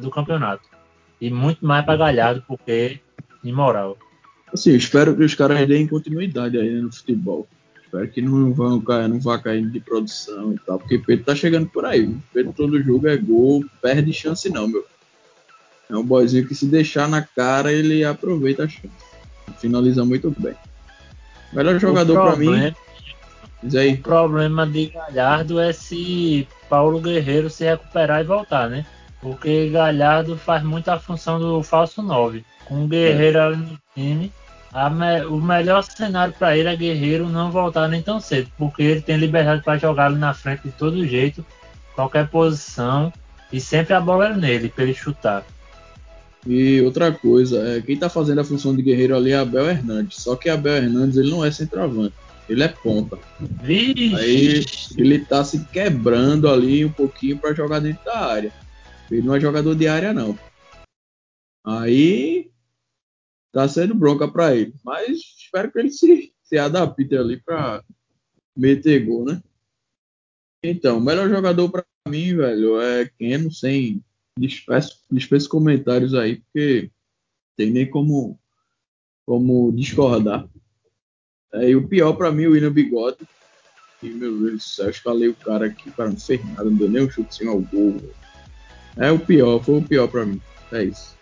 do 0.00 0.10
campeonato. 0.10 0.68
E 1.20 1.30
muito 1.30 1.64
mais 1.64 1.84
para 1.84 1.96
Galhardo, 1.96 2.44
porque 2.46 3.00
imoral. 3.42 3.96
Assim, 4.52 4.74
espero 4.74 5.16
que 5.16 5.24
os 5.24 5.34
caras 5.34 5.66
deem 5.66 5.86
continuidade 5.86 6.58
aí 6.58 6.70
né, 6.70 6.82
no 6.82 6.92
futebol. 6.92 7.48
Espero 7.82 8.08
que 8.08 8.20
não 8.20 8.52
vão 8.52 8.80
cair, 8.80 9.08
não 9.08 9.20
vá 9.20 9.38
cair 9.38 9.68
de 9.68 9.80
produção 9.80 10.52
e 10.52 10.58
tal, 10.58 10.78
porque 10.78 10.98
Pedro 10.98 11.24
tá 11.24 11.34
chegando 11.34 11.68
por 11.68 11.84
aí. 11.84 12.14
Pedro 12.32 12.52
todo 12.52 12.82
jogo 12.82 13.08
é 13.08 13.16
gol, 13.16 13.64
perde 13.80 14.12
chance 14.12 14.50
não, 14.50 14.66
meu. 14.68 14.84
É 15.90 15.96
um 15.96 16.02
boyzinho 16.04 16.46
que 16.46 16.54
se 16.54 16.66
deixar 16.66 17.08
na 17.08 17.22
cara, 17.22 17.72
ele 17.72 18.04
aproveita 18.04 18.64
a 18.64 18.68
chance. 18.68 18.88
Finaliza 19.58 20.04
muito 20.04 20.34
bem. 20.38 20.54
Melhor 21.52 21.78
jogador 21.78 22.18
o 22.18 22.22
pra 22.22 22.36
mim, 22.36 22.46
problema, 22.46 22.76
diz 23.62 23.74
aí. 23.74 23.92
O 23.94 23.98
problema 24.02 24.66
de 24.66 24.86
Galhardo 24.86 25.60
é 25.60 25.72
se 25.72 26.48
Paulo 26.68 27.00
Guerreiro 27.00 27.50
se 27.50 27.64
recuperar 27.64 28.20
e 28.22 28.24
voltar, 28.24 28.70
né? 28.70 28.86
Porque 29.20 29.68
Galhardo 29.68 30.36
faz 30.36 30.62
muito 30.62 30.88
a 30.88 30.98
função 30.98 31.38
do 31.38 31.62
falso 31.62 32.02
9. 32.02 32.44
Com 32.64 32.84
o 32.84 32.88
Guerreiro 32.88 33.40
ali 33.40 33.56
no 33.56 33.78
time, 33.94 34.32
me- 34.90 35.26
o 35.26 35.36
melhor 35.40 35.82
cenário 35.84 36.34
para 36.36 36.56
ele 36.56 36.68
é 36.68 36.74
Guerreiro 36.76 37.28
não 37.28 37.50
voltar 37.50 37.86
nem 37.88 38.00
tão 38.02 38.18
cedo, 38.18 38.50
porque 38.56 38.82
ele 38.82 39.00
tem 39.02 39.16
liberdade 39.16 39.62
para 39.62 39.78
jogar 39.78 40.06
ali 40.06 40.16
na 40.18 40.32
frente 40.32 40.62
de 40.64 40.70
todo 40.72 41.06
jeito, 41.06 41.44
qualquer 41.94 42.26
posição, 42.28 43.12
e 43.52 43.60
sempre 43.60 43.92
a 43.92 44.00
bola 44.00 44.28
é 44.28 44.36
nele 44.36 44.70
para 44.70 44.84
ele 44.84 44.94
chutar. 44.94 45.44
E 46.46 46.80
outra 46.80 47.12
coisa, 47.12 47.68
é, 47.68 47.80
quem 47.80 47.96
tá 47.96 48.08
fazendo 48.08 48.40
a 48.40 48.44
função 48.44 48.74
de 48.74 48.82
guerreiro 48.82 49.16
ali 49.16 49.30
é 49.30 49.36
Abel 49.36 49.68
Hernandes. 49.68 50.22
Só 50.22 50.34
que 50.34 50.48
Abel 50.48 50.76
Hernandes 50.76 51.16
ele 51.16 51.30
não 51.30 51.44
é 51.44 51.50
centroavante, 51.50 52.14
ele 52.48 52.62
é 52.62 52.68
ponta. 52.68 53.18
Vixe! 53.62 54.14
Aí 54.16 54.64
ele 54.96 55.24
tá 55.24 55.44
se 55.44 55.64
quebrando 55.66 56.48
ali 56.48 56.84
um 56.84 56.92
pouquinho 56.92 57.38
para 57.38 57.54
jogar 57.54 57.78
dentro 57.78 58.04
da 58.04 58.18
área. 58.18 58.52
Ele 59.10 59.22
não 59.22 59.36
é 59.36 59.40
jogador 59.40 59.74
de 59.74 59.86
área, 59.86 60.12
não. 60.12 60.36
Aí 61.64 62.50
tá 63.52 63.68
sendo 63.68 63.94
bronca 63.94 64.26
para 64.26 64.56
ele. 64.56 64.74
Mas 64.84 65.18
espero 65.38 65.70
que 65.70 65.78
ele 65.78 65.90
se, 65.90 66.32
se 66.42 66.58
adapte 66.58 67.14
ali 67.16 67.36
para 67.40 67.84
meter 68.56 69.04
gol, 69.04 69.24
né? 69.24 69.40
Então, 70.64 70.98
o 70.98 71.00
melhor 71.00 71.28
jogador 71.28 71.68
para 71.68 71.84
mim, 72.08 72.36
velho, 72.36 72.80
é 72.80 73.08
Keno, 73.18 73.50
sem 73.52 74.02
dispensa, 74.38 74.94
dispensa 75.10 75.48
comentários 75.48 76.14
aí, 76.14 76.36
porque 76.36 76.90
tem 77.56 77.70
nem 77.70 77.88
como, 77.88 78.38
como 79.26 79.72
discordar. 79.72 80.48
É, 81.54 81.70
e 81.70 81.76
o 81.76 81.86
pior 81.86 82.14
para 82.14 82.32
mim, 82.32 82.46
o 82.46 82.52
William 82.52 82.72
Bigode. 82.72 83.18
E, 84.02 84.08
meu 84.08 84.36
Deus 84.36 84.52
do 84.52 84.60
céu, 84.60 84.90
escalei 84.90 85.28
o 85.28 85.34
cara 85.34 85.66
aqui, 85.66 85.88
o 85.88 85.92
cara 85.92 86.10
não 86.10 86.16
fez 86.16 86.44
nada, 86.44 86.64
não 86.64 86.74
deu 86.74 86.90
nem 86.90 87.04
um 87.04 87.10
chutezinho 87.10 87.50
ao 87.50 87.60
gol. 87.60 87.96
É 88.96 89.10
o 89.10 89.18
pior, 89.18 89.62
foi 89.62 89.78
o 89.78 89.82
pior 89.82 90.08
pra 90.08 90.26
mim. 90.26 90.40
É 90.72 90.84
isso. 90.84 91.16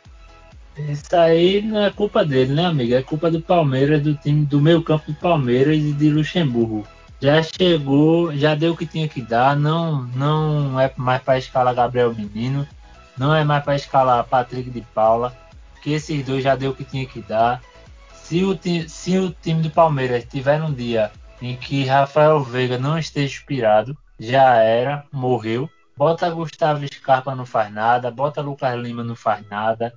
Isso 0.79 1.15
aí 1.15 1.61
não 1.61 1.85
é 1.85 1.91
culpa 1.91 2.25
dele, 2.25 2.55
né, 2.55 2.65
amigo? 2.65 2.95
É 2.95 3.03
culpa 3.03 3.31
do 3.31 3.41
Palmeiras, 3.41 4.03
do 4.03 4.15
time 4.15 4.47
do 4.47 4.61
meio 4.61 4.83
campo 4.83 5.13
do 5.13 5.19
Palmeiras 5.19 5.77
e 5.77 5.93
de 5.93 6.09
Luxemburgo. 6.09 6.87
Já 7.21 7.43
chegou, 7.43 8.35
já 8.35 8.55
deu 8.55 8.73
o 8.73 8.77
que 8.77 8.87
tinha 8.87 9.07
que 9.07 9.21
dar, 9.21 9.55
não, 9.55 10.05
não 10.17 10.81
é 10.81 10.91
mais 10.97 11.23
para 11.23 11.39
escalar 11.39 11.75
Gabriel 11.75 12.15
Menino, 12.15 12.67
não 13.21 13.35
é 13.35 13.45
mais 13.45 13.63
para 13.63 13.77
escalar 13.77 14.25
Patrick 14.25 14.71
de 14.71 14.81
Paula, 14.95 15.37
que 15.83 15.93
esses 15.93 16.25
dois 16.25 16.43
já 16.43 16.57
deu 16.57 16.71
o 16.71 16.75
que 16.75 16.85
tinha 16.85 17.05
que 17.05 17.21
dar. 17.21 17.61
Se 18.15 18.43
o, 18.43 18.55
ti- 18.57 18.89
se 18.89 19.19
o 19.19 19.31
time 19.31 19.61
do 19.61 19.69
Palmeiras 19.71 20.25
tiver 20.25 20.63
um 20.63 20.73
dia 20.73 21.11
em 21.43 21.55
que 21.55 21.85
Rafael 21.85 22.43
Veiga 22.43 22.79
não 22.79 22.99
esteja 22.99 23.35
inspirado, 23.35 23.95
já 24.19 24.55
era, 24.57 25.05
morreu. 25.13 25.69
Bota 25.95 26.31
Gustavo 26.31 26.87
Scarpa 26.87 27.35
não 27.35 27.45
faz 27.45 27.71
nada, 27.71 28.11
bota 28.11 28.41
Lucas 28.41 28.75
Lima 28.81 29.05
não 29.05 29.15
faz 29.15 29.47
nada, 29.51 29.93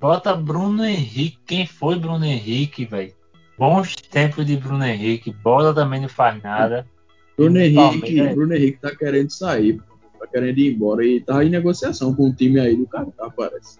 Bota 0.00 0.34
Bruno 0.34 0.84
Henrique. 0.84 1.38
Quem 1.46 1.66
foi 1.66 1.96
Bruno 1.96 2.24
Henrique, 2.24 2.84
velho? 2.84 3.14
Bons 3.56 3.94
tempos 3.94 4.44
de 4.44 4.56
Bruno 4.56 4.84
Henrique. 4.84 5.32
Bola 5.32 5.72
também 5.72 6.00
não 6.00 6.08
faz 6.08 6.42
nada. 6.42 6.84
Bruno 7.36 7.58
Henrique, 7.60 7.76
Palmeiras. 8.00 8.34
Bruno 8.34 8.54
Henrique 8.54 8.78
tá 8.80 8.94
querendo 8.94 9.30
sair, 9.30 9.80
tá 10.26 10.32
querendo 10.32 10.58
ir 10.58 10.74
embora 10.74 11.04
e 11.04 11.20
tá 11.20 11.44
em 11.44 11.50
negociação 11.50 12.14
com 12.14 12.28
o 12.28 12.34
time 12.34 12.60
aí 12.60 12.76
do 12.76 12.86
Catar, 12.86 13.30
parece. 13.30 13.78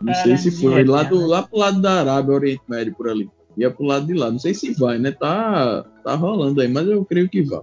Não 0.00 0.14
sei 0.14 0.36
se 0.36 0.50
foi 0.50 0.72
Caramba, 0.72 0.92
lá, 0.92 1.02
do, 1.02 1.20
né? 1.20 1.26
lá 1.26 1.42
pro 1.42 1.58
lado 1.58 1.80
da 1.80 2.00
Arábia, 2.00 2.34
Oriente 2.34 2.62
Médio, 2.68 2.94
por 2.94 3.08
ali. 3.08 3.30
Ia 3.56 3.70
pro 3.70 3.84
lado 3.84 4.06
de 4.06 4.14
lá. 4.14 4.30
Não 4.30 4.38
sei 4.38 4.54
se 4.54 4.72
vai, 4.72 4.98
né? 4.98 5.10
Tá, 5.10 5.84
tá 6.02 6.14
rolando 6.14 6.60
aí, 6.60 6.68
mas 6.68 6.88
eu 6.88 7.04
creio 7.04 7.28
que 7.28 7.42
vai. 7.42 7.60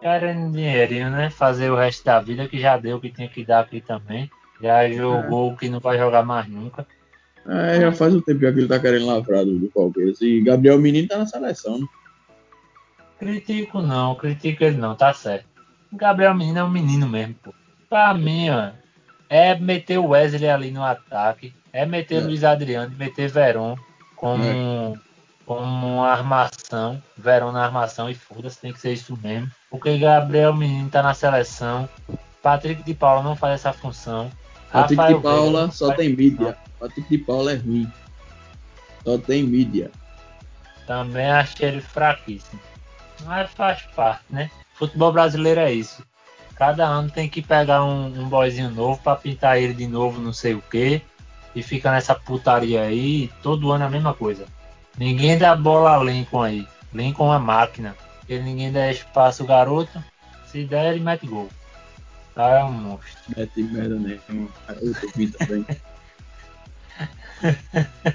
Querendo 0.00 0.52
dinheirinho, 0.52 1.10
né? 1.10 1.28
Fazer 1.28 1.70
o 1.70 1.76
resto 1.76 2.04
da 2.04 2.20
vida 2.20 2.48
que 2.48 2.58
já 2.58 2.78
deu 2.78 2.96
o 2.96 3.00
que 3.00 3.10
tinha 3.10 3.28
que 3.28 3.44
dar 3.44 3.60
aqui 3.60 3.80
também. 3.80 4.30
Já 4.60 4.88
jogou 4.90 5.52
o 5.52 5.56
que 5.56 5.68
não 5.68 5.80
vai 5.80 5.98
jogar 5.98 6.24
mais 6.24 6.48
nunca. 6.48 6.86
É, 7.46 7.78
já 7.80 7.92
faz 7.92 8.14
um 8.14 8.22
tempo 8.22 8.40
que 8.40 8.46
ele 8.46 8.68
tá 8.68 8.78
querendo 8.78 9.06
lavrar 9.06 9.44
do, 9.44 9.58
do 9.58 9.68
Palmeiras. 9.68 10.20
E 10.22 10.40
Gabriel 10.40 10.78
Menino 10.78 11.08
tá 11.08 11.18
na 11.18 11.26
seleção, 11.26 11.78
né? 11.78 11.86
Critico 13.18 13.80
não, 13.80 14.14
critico 14.14 14.64
ele 14.64 14.76
não, 14.76 14.94
tá 14.94 15.12
certo. 15.12 15.46
Gabriel 15.94 16.34
Menino 16.34 16.58
é 16.58 16.64
um 16.64 16.70
menino 16.70 17.08
mesmo, 17.08 17.34
pô. 17.42 17.54
Pra 17.88 18.12
mim, 18.14 18.50
ó, 18.50 18.70
é 19.28 19.58
meter 19.58 19.98
o 19.98 20.08
Wesley 20.08 20.48
ali 20.48 20.70
no 20.70 20.82
ataque, 20.82 21.54
é 21.72 21.86
meter 21.86 22.22
É. 22.22 22.24
Luiz 22.24 22.44
Adriano, 22.44 22.94
meter 22.96 23.28
Veron 23.28 23.76
como, 24.16 24.98
como 25.46 25.96
uma 25.96 26.08
armação, 26.08 27.02
Veron 27.16 27.52
na 27.52 27.64
armação 27.64 28.08
e 28.08 28.14
foda-se, 28.14 28.60
tem 28.60 28.72
que 28.72 28.80
ser 28.80 28.92
isso 28.92 29.18
mesmo. 29.22 29.50
Porque 29.70 29.98
Gabriel 29.98 30.54
Menino 30.54 30.90
tá 30.90 31.02
na 31.02 31.14
seleção, 31.14 31.88
Patrick 32.42 32.82
de 32.82 32.94
Paula 32.94 33.22
não 33.22 33.36
faz 33.36 33.54
essa 33.54 33.72
função. 33.72 34.30
Patrick 34.70 35.00
Rafael 35.00 35.16
de 35.16 35.22
Paula 35.22 35.70
só 35.70 35.92
tem 35.94 36.14
mídia. 36.14 36.56
Patrick 36.78 37.08
de 37.08 37.18
Paula 37.18 37.52
é 37.52 37.56
ruim. 37.56 37.90
Só 39.04 39.18
tem 39.18 39.42
mídia. 39.44 39.90
Também 40.86 41.30
achei 41.30 41.68
ele 41.68 41.80
fraquíssimo. 41.80 42.60
Mas 43.24 43.50
faz 43.52 43.82
parte, 43.94 44.24
né? 44.30 44.50
Futebol 44.74 45.12
brasileiro 45.12 45.60
é 45.60 45.72
isso. 45.72 46.04
Cada 46.56 46.86
ano 46.86 47.10
tem 47.10 47.28
que 47.28 47.42
pegar 47.42 47.84
um, 47.84 48.06
um 48.06 48.28
boyzinho 48.28 48.70
novo 48.70 49.00
pra 49.02 49.16
pintar 49.16 49.58
ele 49.58 49.74
de 49.74 49.86
novo, 49.86 50.20
não 50.20 50.32
sei 50.32 50.54
o 50.54 50.62
que. 50.62 51.02
E 51.54 51.62
fica 51.62 51.90
nessa 51.90 52.14
putaria 52.14 52.82
aí, 52.82 53.30
todo 53.42 53.72
ano 53.72 53.84
é 53.84 53.86
a 53.86 53.90
mesma 53.90 54.14
coisa. 54.14 54.46
Ninguém 54.96 55.38
dá 55.38 55.56
bola 55.56 55.96
a 55.96 56.02
Lincoln 56.02 56.42
aí. 56.42 56.68
Lincoln 56.92 57.34
é 57.34 57.38
máquina. 57.38 57.96
Porque 58.18 58.38
ninguém 58.38 58.72
dá 58.72 58.90
espaço 58.90 59.42
ao 59.42 59.48
garoto. 59.48 60.02
Se 60.46 60.64
der, 60.64 60.94
ele 60.94 61.04
mete 61.04 61.26
gol. 61.26 61.48
Cara, 62.34 62.60
é 62.60 62.64
um 62.64 62.72
monstro. 62.72 63.34
Mete 63.36 63.62
merda 63.62 63.96
nenhuma. 63.96 64.48
Eu 64.80 64.94
também. 65.32 65.66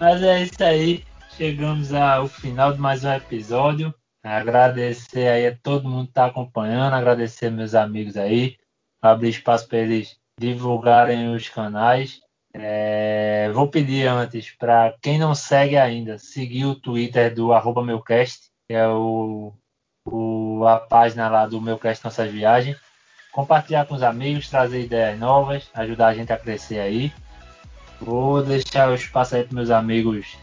Mas 0.00 0.22
é 0.22 0.42
isso 0.42 0.64
aí. 0.64 1.04
Chegamos 1.36 1.92
ao 1.92 2.26
final 2.28 2.72
de 2.72 2.80
mais 2.80 3.04
um 3.04 3.12
episódio. 3.12 3.94
Agradecer 4.22 5.28
aí 5.28 5.46
a 5.46 5.56
todo 5.56 5.88
mundo 5.88 6.04
que 6.04 6.10
está 6.10 6.26
acompanhando, 6.26 6.94
agradecer 6.94 7.50
meus 7.50 7.74
amigos 7.74 8.16
aí, 8.16 8.56
abrir 9.00 9.30
espaço 9.30 9.66
para 9.66 9.78
eles 9.78 10.18
divulgarem 10.38 11.34
os 11.34 11.48
canais. 11.48 12.20
É, 12.52 13.50
vou 13.54 13.68
pedir 13.68 14.06
antes 14.08 14.50
para 14.50 14.94
quem 15.00 15.18
não 15.18 15.34
segue 15.34 15.76
ainda, 15.76 16.18
seguir 16.18 16.66
o 16.66 16.74
Twitter 16.74 17.32
do 17.34 17.48
meucast, 17.82 18.50
que 18.68 18.74
é 18.74 18.86
o, 18.88 19.54
o- 20.04 20.64
a 20.66 20.78
página 20.78 21.28
lá 21.28 21.46
do 21.46 21.60
Meucast 21.60 22.04
Nossas 22.04 22.30
Viagens. 22.30 22.76
Compartilhar 23.32 23.86
com 23.86 23.94
os 23.94 24.02
amigos, 24.02 24.50
trazer 24.50 24.82
ideias 24.82 25.18
novas, 25.18 25.70
ajudar 25.72 26.08
a 26.08 26.14
gente 26.14 26.32
a 26.32 26.36
crescer 26.36 26.80
aí. 26.80 27.12
Vou 28.00 28.42
deixar 28.42 28.90
o 28.90 28.94
espaço 28.94 29.36
aí 29.36 29.44
para 29.44 29.54
meus 29.54 29.70
amigos 29.70 30.36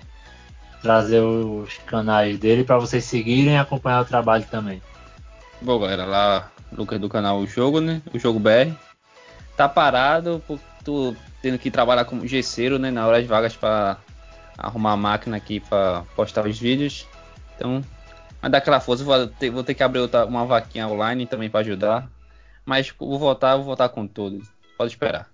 trazer 0.81 1.21
os 1.21 1.77
canais 1.85 2.37
dele 2.37 2.63
para 2.63 2.77
vocês 2.77 3.03
seguirem 3.03 3.53
e 3.53 3.57
acompanhar 3.57 4.01
o 4.01 4.05
trabalho 4.05 4.45
também. 4.49 4.81
Bom, 5.61 5.79
galera, 5.79 6.05
lá, 6.05 6.51
Lucas 6.71 6.99
do 6.99 7.09
canal 7.09 7.39
O 7.39 7.47
Jogo, 7.47 7.79
né? 7.79 8.01
O 8.13 8.19
Jogo 8.19 8.39
BR. 8.39 8.73
Tá 9.55 9.67
parado 9.67 10.41
por 10.47 10.59
tu 10.83 11.15
tendo 11.41 11.57
que 11.57 11.71
trabalhar 11.71 12.05
como 12.05 12.27
gesseiro, 12.27 12.77
né? 12.77 12.91
Na 12.91 13.07
hora 13.07 13.21
de 13.21 13.27
vagas 13.27 13.55
para 13.55 13.97
arrumar 14.57 14.91
a 14.91 14.97
máquina 14.97 15.37
aqui 15.37 15.59
para 15.59 16.03
postar 16.15 16.45
os 16.45 16.59
vídeos. 16.59 17.07
Então, 17.55 17.83
vai 18.41 18.49
dar 18.51 18.59
aquela 18.59 18.79
força. 18.79 19.03
Vou 19.03 19.27
ter, 19.27 19.49
vou 19.49 19.63
ter 19.63 19.73
que 19.73 19.83
abrir 19.83 19.99
outra, 19.99 20.25
uma 20.25 20.45
vaquinha 20.45 20.87
online 20.87 21.25
também 21.25 21.49
para 21.49 21.61
ajudar. 21.61 22.07
Mas 22.65 22.93
vou 22.99 23.17
voltar, 23.17 23.55
vou 23.55 23.65
voltar 23.65 23.89
com 23.89 24.05
tudo. 24.05 24.41
Pode 24.77 24.91
esperar. 24.91 25.27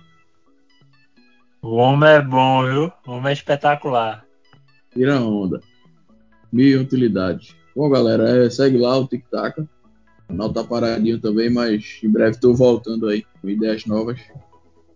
O 1.62 1.75
homem 1.75 2.10
é 2.10 2.21
bom, 2.21 2.65
viu? 2.65 2.93
O 3.06 3.12
homem 3.13 3.29
é 3.29 3.34
espetacular. 3.34 4.25
Tira 4.93 5.19
onda. 5.19 5.60
Mil 6.51 6.82
utilidades. 6.82 7.56
Bom, 7.75 7.89
galera, 7.89 8.45
é, 8.45 8.49
segue 8.49 8.77
lá 8.77 8.97
o 8.97 9.08
Tic 9.08 9.25
Tac. 9.29 9.60
O 9.60 9.67
canal 10.27 10.53
tá 10.53 10.63
paradinho 10.63 11.19
também, 11.19 11.49
mas 11.49 11.99
em 12.03 12.10
breve 12.10 12.39
tô 12.39 12.53
voltando 12.53 13.08
aí 13.08 13.25
com 13.41 13.49
ideias 13.49 13.86
novas. 13.86 14.21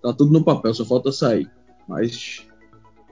Tá 0.02 0.14
tudo 0.14 0.32
no 0.32 0.44
papel, 0.44 0.74
só 0.74 0.86
falta 0.86 1.12
sair. 1.12 1.50
Mas 1.88 2.46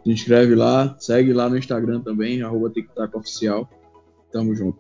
se 0.04 0.12
inscreve 0.12 0.54
lá, 0.54 0.96
segue 1.00 1.34
lá 1.34 1.50
no 1.50 1.58
Instagram 1.58 2.02
também, 2.02 2.42
arroba 2.44 2.70
Tic 2.70 2.88
Tac 2.94 3.16
Oficial. 3.18 3.68
Tamo 4.32 4.56
junto. 4.56 4.80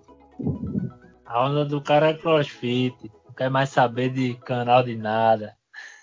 A 1.25 1.47
onda 1.47 1.65
do 1.65 1.81
cara 1.81 2.09
é 2.09 2.13
crossfit. 2.13 2.95
Não 3.25 3.33
quer 3.33 3.49
mais 3.49 3.69
saber 3.69 4.11
de 4.11 4.35
canal 4.45 4.83
de 4.83 4.95
nada. 4.95 5.55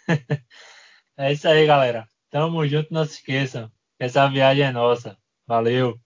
é 1.16 1.32
isso 1.32 1.46
aí, 1.46 1.64
galera. 1.66 2.06
Tamo 2.30 2.66
junto, 2.66 2.92
não 2.92 3.04
se 3.04 3.18
esqueçam. 3.18 3.70
Essa 3.98 4.26
viagem 4.28 4.64
é 4.64 4.72
nossa. 4.72 5.16
Valeu! 5.46 6.00